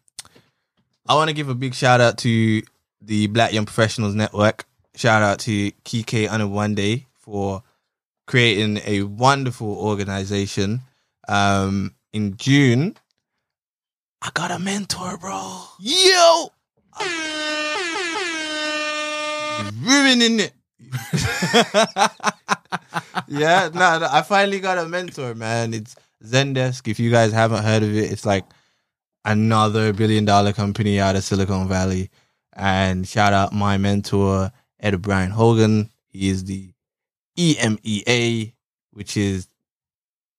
I 1.06 1.14
want 1.14 1.28
to 1.28 1.34
give 1.34 1.48
a 1.48 1.54
big 1.54 1.74
shout 1.74 2.00
out 2.00 2.18
to 2.18 2.62
the 3.04 3.26
Black 3.28 3.52
Young 3.52 3.66
Professionals 3.66 4.14
Network. 4.14 4.64
Shout 4.94 5.22
out 5.22 5.38
to 5.40 5.70
Kike 5.84 6.28
Oniwinde 6.28 7.04
for 7.14 7.62
creating 8.26 8.80
a 8.84 9.02
wonderful 9.02 9.76
organization. 9.78 10.80
Um 11.28 11.94
in 12.12 12.36
June 12.36 12.96
I 14.22 14.30
got 14.32 14.50
a 14.50 14.58
mentor, 14.58 15.18
bro. 15.18 15.64
Yo. 15.80 16.48
ruining 19.82 20.40
it. 20.40 20.52
yeah, 23.28 23.68
no, 23.74 23.98
no, 23.98 24.08
I 24.10 24.22
finally 24.26 24.60
got 24.60 24.78
a 24.78 24.86
mentor, 24.88 25.34
man. 25.34 25.74
It's 25.74 25.96
Zendesk. 26.24 26.88
If 26.88 26.98
you 26.98 27.10
guys 27.10 27.32
haven't 27.32 27.64
heard 27.64 27.82
of 27.82 27.94
it, 27.94 28.10
it's 28.10 28.24
like 28.24 28.44
another 29.26 29.92
billion 29.92 30.24
dollar 30.24 30.54
company 30.54 31.00
out 31.00 31.16
of 31.16 31.24
Silicon 31.24 31.68
Valley. 31.68 32.10
And 32.54 33.06
shout 33.06 33.32
out 33.32 33.52
my 33.52 33.76
mentor, 33.78 34.52
Ed 34.80 35.00
Brian 35.02 35.30
Hogan. 35.30 35.90
He 36.08 36.28
is 36.28 36.44
the 36.44 36.70
EMEA, 37.36 38.52
which 38.92 39.16
is 39.16 39.48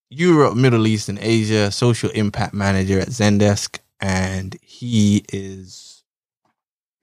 Europe, 0.10 0.56
Middle 0.56 0.88
East, 0.88 1.10
and 1.10 1.20
Asia 1.20 1.72
social 1.72 2.10
impact 2.12 2.54
manager 2.54 3.00
at 3.00 3.10
Zendesk. 3.10 3.80
And 4.00 4.58
he 4.62 5.26
is 5.34 6.04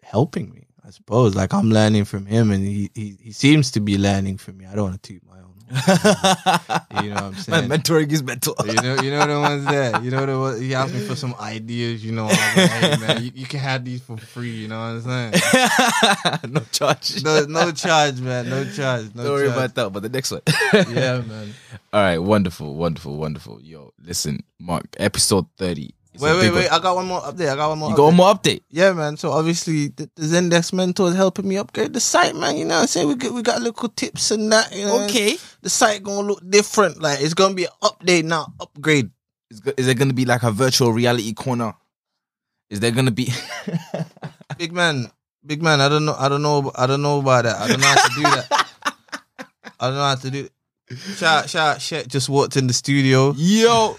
helping 0.03 0.51
me, 0.51 0.66
I 0.87 0.90
suppose. 0.90 1.35
Like 1.35 1.53
I'm 1.53 1.70
learning 1.70 2.05
from 2.05 2.27
him 2.27 2.51
and 2.51 2.64
he, 2.64 2.90
he, 2.94 3.16
he 3.20 3.33
seems 3.33 3.70
to 3.72 3.81
be 3.81 3.98
learning 3.98 4.38
from 4.38 4.59
me. 4.59 4.66
I 4.66 4.75
don't 4.75 4.90
want 4.90 5.03
to 5.03 5.12
toot 5.12 5.22
my 5.27 5.38
own. 5.38 5.51
You 7.02 7.08
know 7.08 7.14
what 7.14 7.24
I'm 7.24 7.35
saying? 7.35 7.68
Man, 7.68 7.80
mentoring 7.80 8.12
is 8.12 8.22
mental. 8.22 8.54
you 8.66 8.74
know, 8.74 8.94
you 9.02 9.11
know 9.11 9.26
the 9.26 9.40
ones 9.40 9.64
there. 9.64 10.00
You 10.02 10.11
know 10.11 10.26
the 10.26 10.38
ones, 10.38 10.61
he 10.61 10.74
asked 10.74 10.92
me 10.94 11.00
for 11.00 11.16
some 11.16 11.35
ideas. 11.40 12.04
You 12.04 12.12
know, 12.12 12.26
like, 12.26 12.37
hey 12.38 12.96
man, 13.00 13.24
you, 13.24 13.32
you 13.35 13.46
can 13.46 13.58
have 13.61 13.85
these 13.85 14.02
for 14.02 14.16
free. 14.18 14.50
You 14.50 14.68
know 14.68 14.78
what 14.78 15.11
I'm 15.12 15.32
saying? 15.32 16.50
no 16.52 16.61
charge. 16.70 17.24
No, 17.24 17.44
no 17.46 17.72
charge, 17.72 18.20
man. 18.20 18.48
No 18.50 18.64
charge. 18.64 19.14
No 19.14 19.24
Don't 19.24 19.32
worry 19.32 19.46
charge. 19.48 19.56
about 19.56 19.74
that. 19.74 19.90
But 19.90 20.02
the 20.02 20.08
next 20.11 20.30
one. 20.30 20.42
Yeah, 20.74 21.22
man. 21.22 21.54
All 21.92 22.00
right, 22.02 22.18
wonderful, 22.18 22.74
wonderful, 22.74 23.16
wonderful. 23.16 23.61
Yo, 23.61 23.92
listen, 24.02 24.42
Mark, 24.61 24.87
episode 24.98 25.46
thirty. 25.56 25.94
Wait, 26.18 26.38
wait, 26.38 26.53
wait. 26.53 26.68
I 26.70 26.79
got 26.79 26.94
one 26.94 27.07
more 27.07 27.20
update. 27.22 27.48
I 27.48 27.57
got 27.57 27.70
one 27.70 27.79
more. 27.79 27.90
You 27.90 27.96
got 27.96 28.05
one 28.05 28.16
more 28.16 28.35
update. 28.35 28.62
Yeah, 28.70 28.92
man. 28.92 29.16
So 29.16 29.33
obviously 29.33 29.88
the, 29.88 30.11
the 30.14 30.22
Zendesk 30.27 30.72
mentor 30.75 31.09
is 31.09 31.16
helping 31.16 31.48
me 31.48 31.57
upgrade 31.57 31.92
the 31.94 32.01
site, 32.01 32.37
man. 32.37 32.57
You 32.57 32.64
know 32.66 32.75
what 32.75 32.81
I'm 32.83 32.87
saying? 32.88 33.09
We 33.09 33.14
get, 33.16 33.33
we 33.33 33.42
got 33.42 33.62
little 33.62 33.88
tips 33.88 34.31
and 34.31 34.53
that. 34.53 34.75
You 34.77 34.87
know 34.87 34.96
what 34.96 35.40
The 35.62 35.70
site 35.70 36.03
gonna 36.03 36.29
look 36.29 36.42
different. 36.48 37.01
Like 37.01 37.20
it's 37.22 37.35
gonna 37.35 37.55
be 37.55 37.64
an 37.64 37.70
update, 37.83 38.25
now, 38.25 38.53
upgrade. 38.61 39.11
Is, 39.53 39.61
go- 39.61 39.72
is 39.77 39.85
there 39.85 39.94
going 39.94 40.09
to 40.09 40.14
be 40.14 40.25
like 40.25 40.42
a 40.44 40.51
virtual 40.51 40.94
reality 40.94 41.35
corner? 41.35 41.75
Is 42.70 42.81
there 42.81 42.90
going 42.90 43.05
to 43.05 43.12
be? 43.12 43.31
Big 44.57 44.72
man, 44.72 45.11
big 45.44 45.62
man. 45.62 45.83
I 45.83 45.90
don't 45.90 46.07
know. 46.07 46.14
I 46.18 46.31
don't 46.31 46.40
know. 46.40 46.72
I 46.75 46.87
don't 46.87 47.03
know 47.03 47.18
about 47.20 47.44
that. 47.44 47.57
I 47.61 47.68
don't 47.68 47.81
know 47.81 47.87
how 47.87 48.09
to 48.09 48.14
do 48.14 48.22
that. 48.22 48.66
I 49.79 49.87
don't 49.88 49.94
know 49.96 50.05
how 50.05 50.14
to 50.14 50.31
do. 50.31 50.48
Shout, 51.16 51.51
shout, 51.51 51.83
shit. 51.83 52.09
Just 52.09 52.31
walked 52.31 52.57
in 52.57 52.66
the 52.66 52.72
studio. 52.72 53.35
Yo, 53.37 53.96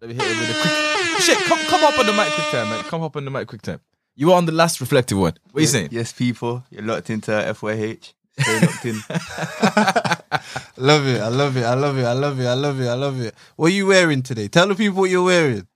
let 0.00 0.08
me 0.08 0.14
hit 0.14 0.22
it 0.24 0.38
with 0.38 0.50
a 0.50 0.60
quick. 0.60 0.85
Shit, 1.20 1.38
come 1.44 1.58
come 1.66 1.84
up 1.84 1.98
on 1.98 2.06
the 2.06 2.12
mic 2.12 2.28
quick 2.32 2.46
time, 2.50 2.68
man. 2.68 2.84
Come 2.84 3.02
up 3.02 3.16
on 3.16 3.24
the 3.24 3.30
mic 3.30 3.48
quick 3.48 3.62
time. 3.62 3.80
You 4.14 4.28
were 4.28 4.34
on 4.34 4.46
the 4.46 4.52
last 4.52 4.80
reflective 4.80 5.18
one. 5.18 5.34
What 5.52 5.58
are 5.58 5.60
you 5.60 5.66
saying? 5.66 5.88
Yes, 5.90 6.12
people, 6.12 6.64
you're 6.70 6.82
locked 6.82 7.10
into 7.10 7.30
FYH. 7.32 8.14
Stay 8.38 8.60
locked 8.60 8.84
in. 8.84 8.96
Love 10.78 11.06
it. 11.06 11.20
I 11.22 11.28
love 11.28 11.56
it. 11.56 11.64
I 11.64 11.72
love 11.74 11.98
it. 11.98 12.04
I 12.04 12.12
love 12.12 12.38
it. 12.38 12.46
I 12.46 12.54
love 12.54 12.80
it. 12.80 12.86
I 12.86 12.94
love 12.94 13.20
it. 13.20 13.34
What 13.56 13.68
are 13.68 13.74
you 13.74 13.86
wearing 13.86 14.22
today? 14.22 14.48
Tell 14.48 14.68
the 14.68 14.74
people 14.74 15.00
what 15.00 15.10
you're 15.10 15.24
wearing. 15.24 15.66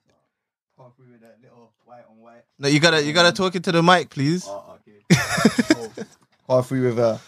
No, 2.59 2.69
you 2.69 2.79
gotta 2.79 3.03
you 3.03 3.15
gotta 3.15 3.33
talk 3.33 3.55
into 3.55 3.73
the 3.73 3.83
mic, 3.83 4.11
please. 4.11 4.47
Half 6.47 6.67
free 6.69 6.81
with 6.81 6.99
a 6.99 7.19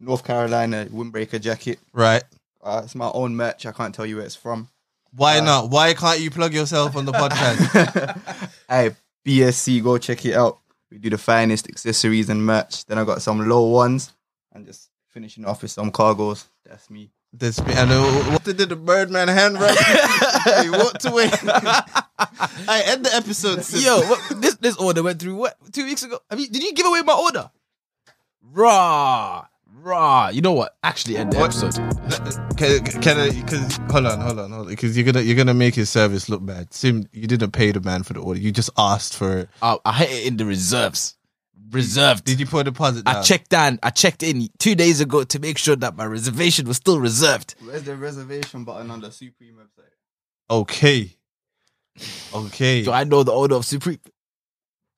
North 0.00 0.24
Carolina 0.24 0.86
windbreaker 0.90 1.40
jacket. 1.40 1.78
Right. 1.92 2.24
Uh, 2.60 2.82
it's 2.84 2.96
my 2.96 3.08
own 3.14 3.36
merch. 3.36 3.66
I 3.66 3.72
can't 3.72 3.94
tell 3.94 4.04
you 4.04 4.16
where 4.16 4.24
it's 4.24 4.34
from. 4.34 4.68
Why 5.14 5.40
not? 5.40 5.70
Why 5.70 5.94
can't 5.94 6.20
you 6.20 6.30
plug 6.30 6.54
yourself 6.54 6.96
on 6.96 7.04
the 7.04 7.12
podcast? 7.12 8.20
Hey, 8.68 8.90
BSC, 9.26 9.82
go 9.82 9.98
check 9.98 10.24
it 10.24 10.34
out. 10.34 10.60
We 10.92 10.98
do 10.98 11.10
the 11.10 11.18
finest 11.18 11.68
accessories 11.68 12.28
and 12.28 12.46
merch. 12.46 12.84
Then 12.86 12.98
I 12.98 13.04
got 13.04 13.20
some 13.20 13.48
low 13.48 13.66
ones 13.68 14.12
and 14.52 14.64
just 14.64 14.90
finishing 15.08 15.44
off 15.44 15.62
with 15.62 15.72
some 15.72 15.90
cargos. 15.90 16.46
That's 16.64 16.88
me. 16.88 17.10
This 17.32 17.58
and 17.58 17.90
uh, 17.90 18.02
what 18.32 18.44
did 18.44 18.58
the 18.58 18.76
Birdman 18.76 19.28
hand 19.28 19.54
right? 19.60 19.76
he 20.64 20.70
walked 20.70 21.04
away. 21.04 21.30
I 21.32 22.82
end 22.86 23.04
the 23.06 23.14
episode. 23.14 23.62
sis. 23.64 23.84
Yo, 23.84 24.00
what, 24.00 24.40
this 24.40 24.56
this 24.56 24.76
order 24.76 25.02
went 25.02 25.20
through 25.20 25.36
what 25.36 25.56
two 25.72 25.84
weeks 25.84 26.02
ago? 26.02 26.18
I 26.28 26.34
mean, 26.34 26.50
did 26.50 26.62
you 26.62 26.72
give 26.72 26.86
away 26.86 27.02
my 27.02 27.14
order? 27.14 27.50
Raw, 28.42 29.46
raw. 29.80 30.28
You 30.28 30.40
know 30.42 30.52
what? 30.52 30.76
Actually, 30.82 31.16
end 31.16 31.32
the 31.32 31.38
What? 31.38 31.56
episode. 31.62 31.74
Can, 32.56 32.84
can 33.02 33.18
I? 33.18 33.30
Because 33.30 33.76
hold 33.90 34.06
on, 34.06 34.20
hold 34.20 34.38
on, 34.38 34.50
hold 34.50 34.66
on. 34.66 34.68
Because 34.68 34.96
you're 34.96 35.04
gonna 35.10 35.22
you're 35.24 35.36
gonna 35.36 35.54
make 35.54 35.74
his 35.74 35.88
service 35.90 36.28
look 36.28 36.44
bad. 36.44 36.72
Sim, 36.72 37.06
you 37.12 37.26
didn't 37.26 37.52
pay 37.52 37.72
the 37.72 37.80
man 37.80 38.02
for 38.02 38.12
the 38.12 38.20
order. 38.20 38.38
You 38.40 38.52
just 38.52 38.70
asked 38.76 39.16
for. 39.16 39.38
it. 39.38 39.48
Uh, 39.62 39.78
I 39.84 39.92
hit 39.94 40.10
it 40.10 40.26
in 40.26 40.36
the 40.36 40.44
reserves. 40.44 41.16
Reserved. 41.70 42.24
Did 42.24 42.40
you 42.40 42.46
put 42.46 42.62
a 42.62 42.64
deposit 42.64 43.04
down? 43.04 43.16
I 43.16 43.22
checked 43.22 43.48
down. 43.48 43.78
I 43.82 43.90
checked 43.90 44.22
in 44.24 44.48
two 44.58 44.74
days 44.74 45.00
ago 45.00 45.22
to 45.22 45.38
make 45.38 45.56
sure 45.56 45.76
that 45.76 45.94
my 45.96 46.04
reservation 46.04 46.66
was 46.66 46.76
still 46.78 46.98
reserved. 46.98 47.54
Where's 47.64 47.84
the 47.84 47.96
reservation 47.96 48.64
button 48.64 48.90
on 48.90 49.00
the 49.00 49.12
Supreme 49.12 49.54
website? 49.54 49.84
Okay. 50.50 51.16
Okay. 52.34 52.82
Do 52.82 52.90
I 52.92 53.04
know 53.04 53.22
the 53.22 53.32
order 53.32 53.54
of 53.54 53.64
Supreme? 53.64 54.00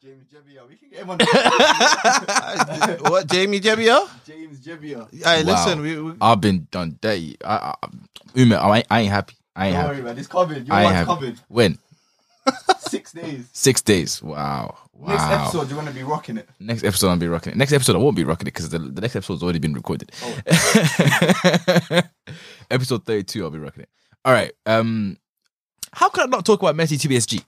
James 0.03 0.25
Jebbia. 0.33 0.66
We 0.68 0.77
can 0.77 0.82
get 0.82 0.82
him 0.82 0.82
on. 0.82 0.82
what 3.09 3.26
Jamie 3.31 3.61
Jebbia? 3.61 4.07
James 4.26 4.61
Jebbia. 4.61 5.09
Hey, 5.11 5.42
Wow. 5.44 5.52
listen, 5.52 5.81
we, 5.81 5.98
we 6.00 6.12
I've 6.20 6.40
been 6.40 6.66
done 6.70 6.98
dirty. 7.00 7.37
I, 7.44 7.74
I, 7.83 7.88
Ume, 8.35 8.52
I, 8.52 8.76
ain't- 8.78 8.87
I 8.90 9.00
ain't 9.00 9.11
happy. 9.11 9.35
I 9.57 9.68
ain't 9.68 9.74
Don't 9.76 9.83
happy. 9.85 9.94
worry, 9.96 10.05
man. 10.05 10.18
It's 10.18 10.28
covered. 10.28 10.66
Your 10.66 10.76
I 10.76 10.81
ain't 10.83 10.87
one's 10.87 10.96
happy. 10.96 11.07
covered. 11.07 11.40
When? 11.48 11.78
Six 12.78 13.12
days. 13.12 13.48
Six 13.52 13.81
days. 13.83 14.22
Wow. 14.22 14.76
Wow. 14.92 15.09
Next 15.09 15.22
episode, 15.24 15.68
you're 15.70 15.78
gonna 15.78 15.90
be 15.92 16.02
rocking 16.02 16.37
it. 16.37 16.48
Next 16.61 16.85
episode, 16.85 17.09
I'll 17.09 17.16
be 17.16 17.28
rocking 17.28 17.52
it. 17.52 17.57
Next 17.57 17.72
episode, 17.72 17.96
I 17.96 17.98
won't 17.98 18.16
be 18.16 18.24
rocking 18.24 18.46
it 18.46 18.52
because 18.52 18.68
the, 18.68 18.78
the 18.78 19.00
next 19.00 19.16
episode's 19.16 19.42
already 19.42 19.59
been 19.61 19.72
recorded. 19.74 20.11
episode 22.70 23.05
32, 23.05 23.42
I'll 23.44 23.50
be 23.50 23.59
rocking 23.59 23.83
it. 23.85 23.88
All 24.24 24.33
right. 24.33 24.52
Um, 24.66 25.16
How 25.92 26.09
can 26.09 26.24
I 26.24 26.26
not 26.26 26.44
talk 26.44 26.61
about 26.62 26.74
Messi 26.76 27.00
to 27.00 27.09
PSG? 27.09 27.44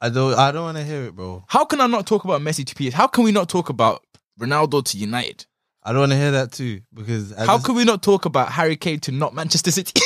I 0.00 0.08
don't. 0.10 0.34
I 0.34 0.52
don't 0.52 0.62
want 0.64 0.76
to 0.78 0.84
hear 0.84 1.04
it, 1.04 1.16
bro. 1.16 1.44
How 1.48 1.64
can 1.64 1.80
I 1.80 1.86
not 1.86 2.06
talk 2.06 2.24
about 2.24 2.40
Messi 2.42 2.64
to 2.66 2.74
PSG? 2.74 2.92
How 2.92 3.06
can 3.06 3.24
we 3.24 3.32
not 3.32 3.48
talk 3.48 3.68
about 3.70 4.04
Ronaldo 4.38 4.84
to 4.84 4.98
United? 4.98 5.46
I 5.82 5.92
don't 5.92 6.00
want 6.00 6.12
to 6.12 6.18
hear 6.18 6.32
that 6.32 6.52
too 6.52 6.80
because 6.92 7.32
I 7.32 7.46
How 7.46 7.54
just- 7.54 7.66
can 7.66 7.74
we 7.76 7.84
not 7.84 8.02
talk 8.02 8.24
about 8.24 8.50
Harry 8.52 8.76
Kane 8.76 9.00
to 9.00 9.12
not 9.12 9.34
Manchester 9.34 9.70
City? 9.70 9.92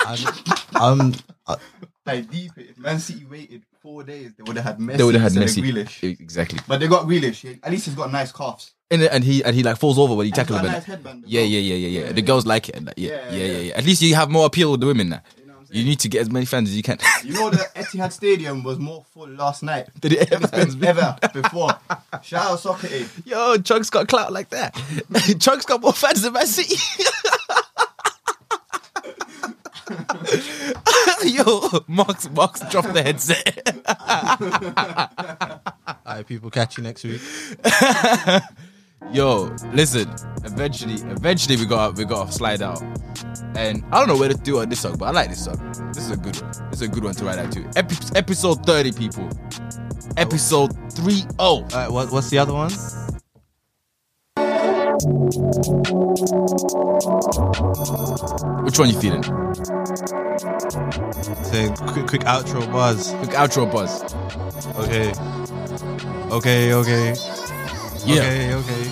I, 0.00 0.42
I'm. 0.74 1.14
I, 1.46 1.56
Like 2.04 2.30
deep, 2.30 2.52
if 2.56 2.78
Man 2.78 2.98
City 3.00 3.24
waited 3.24 3.64
four 3.80 4.04
days, 4.04 4.32
they 4.36 4.42
would 4.44 4.56
have 4.56 4.64
had 4.64 4.78
Messi. 4.78 4.96
they 4.98 5.04
would 5.04 5.14
have 5.16 5.32
had 5.32 5.42
Messi. 5.42 5.62
Grealish. 5.62 6.20
Exactly. 6.20 6.60
But 6.68 6.78
they 6.80 6.86
got 6.88 7.06
Grealish. 7.06 7.40
He- 7.48 7.58
At 7.62 7.70
least 7.72 7.86
he's 7.86 7.94
got 7.94 8.12
nice 8.12 8.30
calves. 8.32 8.72
And, 8.90 9.02
and 9.02 9.24
he 9.24 9.42
and 9.42 9.56
he 9.56 9.64
like 9.64 9.78
falls 9.78 9.98
over 9.98 10.14
when 10.14 10.26
he 10.26 10.30
And 10.30 10.38
he's 10.38 10.46
tackles 10.46 10.58
got 10.60 10.64
a 10.64 10.68
him. 10.68 10.72
nice 10.74 10.84
headband. 10.84 11.24
as 11.24 11.30
Yeah, 11.30 11.40
well. 11.40 11.50
yeah, 11.50 11.58
yeah, 11.60 11.74
yeah, 11.74 11.88
yeah. 11.88 12.06
Yeah, 12.06 12.12
The 12.12 12.22
girls 12.22 12.46
like 12.46 12.68
it. 12.68 12.76
And 12.76 12.86
that. 12.88 12.96
Yeah, 12.98 13.10
yeah, 13.10 13.16
Yeah, 13.30 13.36
yeah, 13.38 13.44
yeah. 13.52 13.58
yeah, 13.58 13.74
At 13.74 13.84
least 13.84 14.02
you 14.02 14.14
have 14.14 14.30
more 14.30 14.46
appeal 14.46 14.70
with 14.70 14.80
the 14.80 14.86
women 14.86 15.08
now. 15.08 15.22
You 15.70 15.80
I'm 15.80 15.82
You 15.82 15.84
need 15.84 16.00
to 16.00 16.08
get 16.08 16.20
as 16.22 16.30
many 16.30 16.46
fans 16.46 16.70
as 16.70 16.76
you 16.76 16.82
can. 16.82 16.98
You 17.24 17.34
know 17.34 17.50
the 17.50 17.56
Etihad 17.76 18.12
Stadium 18.12 18.62
was 18.62 18.78
more 18.78 19.04
full 19.12 19.28
last 19.28 19.62
night 19.62 19.88
Did 20.00 20.12
it 20.14 20.32
ever? 20.32 20.46
than 20.46 20.84
ever 20.84 21.16
before. 21.32 21.78
Shout 22.22 22.50
out 22.52 22.60
Soccer 22.60 22.88
Aid. 22.90 23.08
Yo, 23.24 23.56
Chunkz 23.58 23.90
got 23.90 24.08
clout 24.08 24.32
like 24.32 24.50
that. 24.50 24.74
Chunkz 24.74 25.66
got 25.66 25.80
more 25.80 25.92
fans 25.92 26.22
than 26.22 26.32
Man 26.32 26.46
City. 26.46 26.76
Yo, 31.24 31.68
Mark's 31.86 32.28
Mark's 32.30 32.60
dropped 32.70 32.92
the 32.92 33.02
headset. 33.02 33.68
all 35.86 35.96
right, 36.16 36.26
people, 36.26 36.50
catch 36.50 36.76
you 36.76 36.82
next 36.84 37.04
week. 37.04 37.20
Yo, 39.12 39.54
listen. 39.72 40.08
Eventually, 40.44 40.94
eventually 41.10 41.56
we 41.56 41.66
got 41.66 41.96
we 41.96 42.04
got 42.04 42.26
to 42.26 42.32
slide 42.32 42.62
out, 42.62 42.80
and 43.56 43.84
I 43.90 43.98
don't 43.98 44.08
know 44.08 44.16
where 44.16 44.28
to 44.28 44.34
do 44.34 44.60
on 44.60 44.68
this 44.68 44.80
song, 44.80 44.96
but 44.96 45.06
I 45.06 45.10
like 45.10 45.28
this 45.30 45.44
song. 45.44 45.56
This 45.92 46.04
is 46.04 46.10
a 46.10 46.16
good 46.16 46.40
one. 46.40 46.52
This 46.70 46.80
is 46.80 46.82
a 46.82 46.88
good 46.88 47.04
one 47.04 47.14
to 47.14 47.24
write 47.24 47.38
out 47.38 47.50
to. 47.52 47.68
Epi- 47.76 48.16
episode 48.16 48.64
thirty, 48.64 48.92
people. 48.92 49.28
Episode 50.16 50.72
three 50.92 51.24
oh. 51.38 51.62
All 51.62 51.68
right, 51.72 51.90
what, 51.90 52.12
what's 52.12 52.30
the 52.30 52.38
other 52.38 52.52
one? 52.52 52.70
Which 58.64 58.78
one 58.78 58.90
you 58.90 59.00
feeling? 59.00 59.22
Say 61.44 61.68
quick, 61.92 62.06
quick 62.06 62.22
outro 62.22 62.70
buzz. 62.72 63.12
Quick 63.12 63.30
outro 63.30 63.70
buzz. 63.70 64.02
Okay. 64.76 65.12
Okay, 66.34 66.72
okay. 66.74 67.14
Yeah. 68.06 68.22
Okay, 68.22 68.54
okay. 68.54 68.82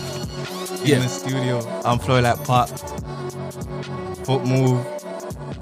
Yeah. 0.85 0.97
In 0.97 1.03
the 1.03 1.09
studio, 1.09 1.59
I'm 1.85 1.99
Floyd 1.99 2.25
like 2.25 2.43
Pop. 2.45 2.69
Foot 4.27 4.45
move. 4.45 4.85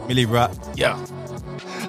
Millie 0.09 0.27
Rap. 0.27 0.55
Yeah. 0.75 0.99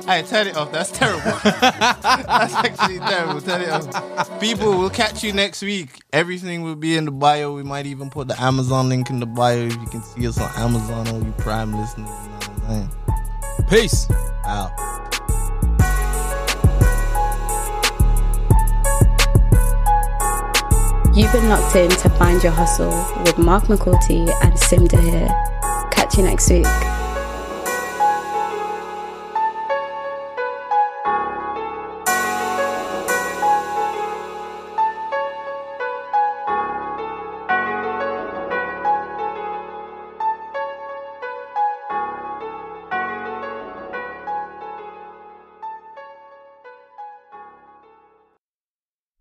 Hey, 0.06 0.22
turn 0.24 0.48
it 0.48 0.58
off. 0.58 0.72
That's 0.74 0.92
terrible. 0.92 1.22
That's 1.44 2.54
actually 2.54 3.00
terrible. 3.00 3.40
Turn 3.40 3.62
it 3.62 3.70
off. 3.70 4.40
People, 4.42 4.78
we'll 4.78 4.90
catch 4.90 5.24
you 5.24 5.32
next 5.32 5.62
week. 5.62 6.02
Everything 6.12 6.62
will 6.64 6.76
be 6.76 6.98
in 6.98 7.06
the 7.06 7.12
bio. 7.12 7.54
We 7.54 7.64
might 7.64 7.86
even 7.86 8.10
put 8.10 8.28
the 8.28 8.40
Amazon 8.42 8.90
link 8.90 9.10
in 9.10 9.22
the 9.22 9.26
bio 9.26 9.60
if 9.60 9.74
you 9.74 9.86
can 9.86 10.04
see 10.04 10.28
us 10.28 10.38
on 10.38 10.52
Amazon 10.58 11.08
or 11.08 11.26
you 11.26 11.32
Prime 11.38 11.74
listeners. 11.74 11.98
You 11.98 12.04
know 12.04 12.34
what 12.34 12.50
I'm 12.50 12.68
saying? 12.68 13.70
Peace. 13.70 14.08
Out. 14.46 14.72
You've 21.16 21.32
been 21.32 21.48
locked 21.48 21.76
in 21.76 21.92
to 21.92 22.10
Find 22.10 22.42
Your 22.42 22.52
Hustle 22.52 22.90
with 23.24 23.38
Mark 23.38 23.66
McCourty 23.66 24.34
and 24.42 24.58
Sim 24.58 24.90
here. 24.90 25.30
Catch 25.92 26.18
you 26.18 26.24
next 26.24 26.50
week. 26.50 26.66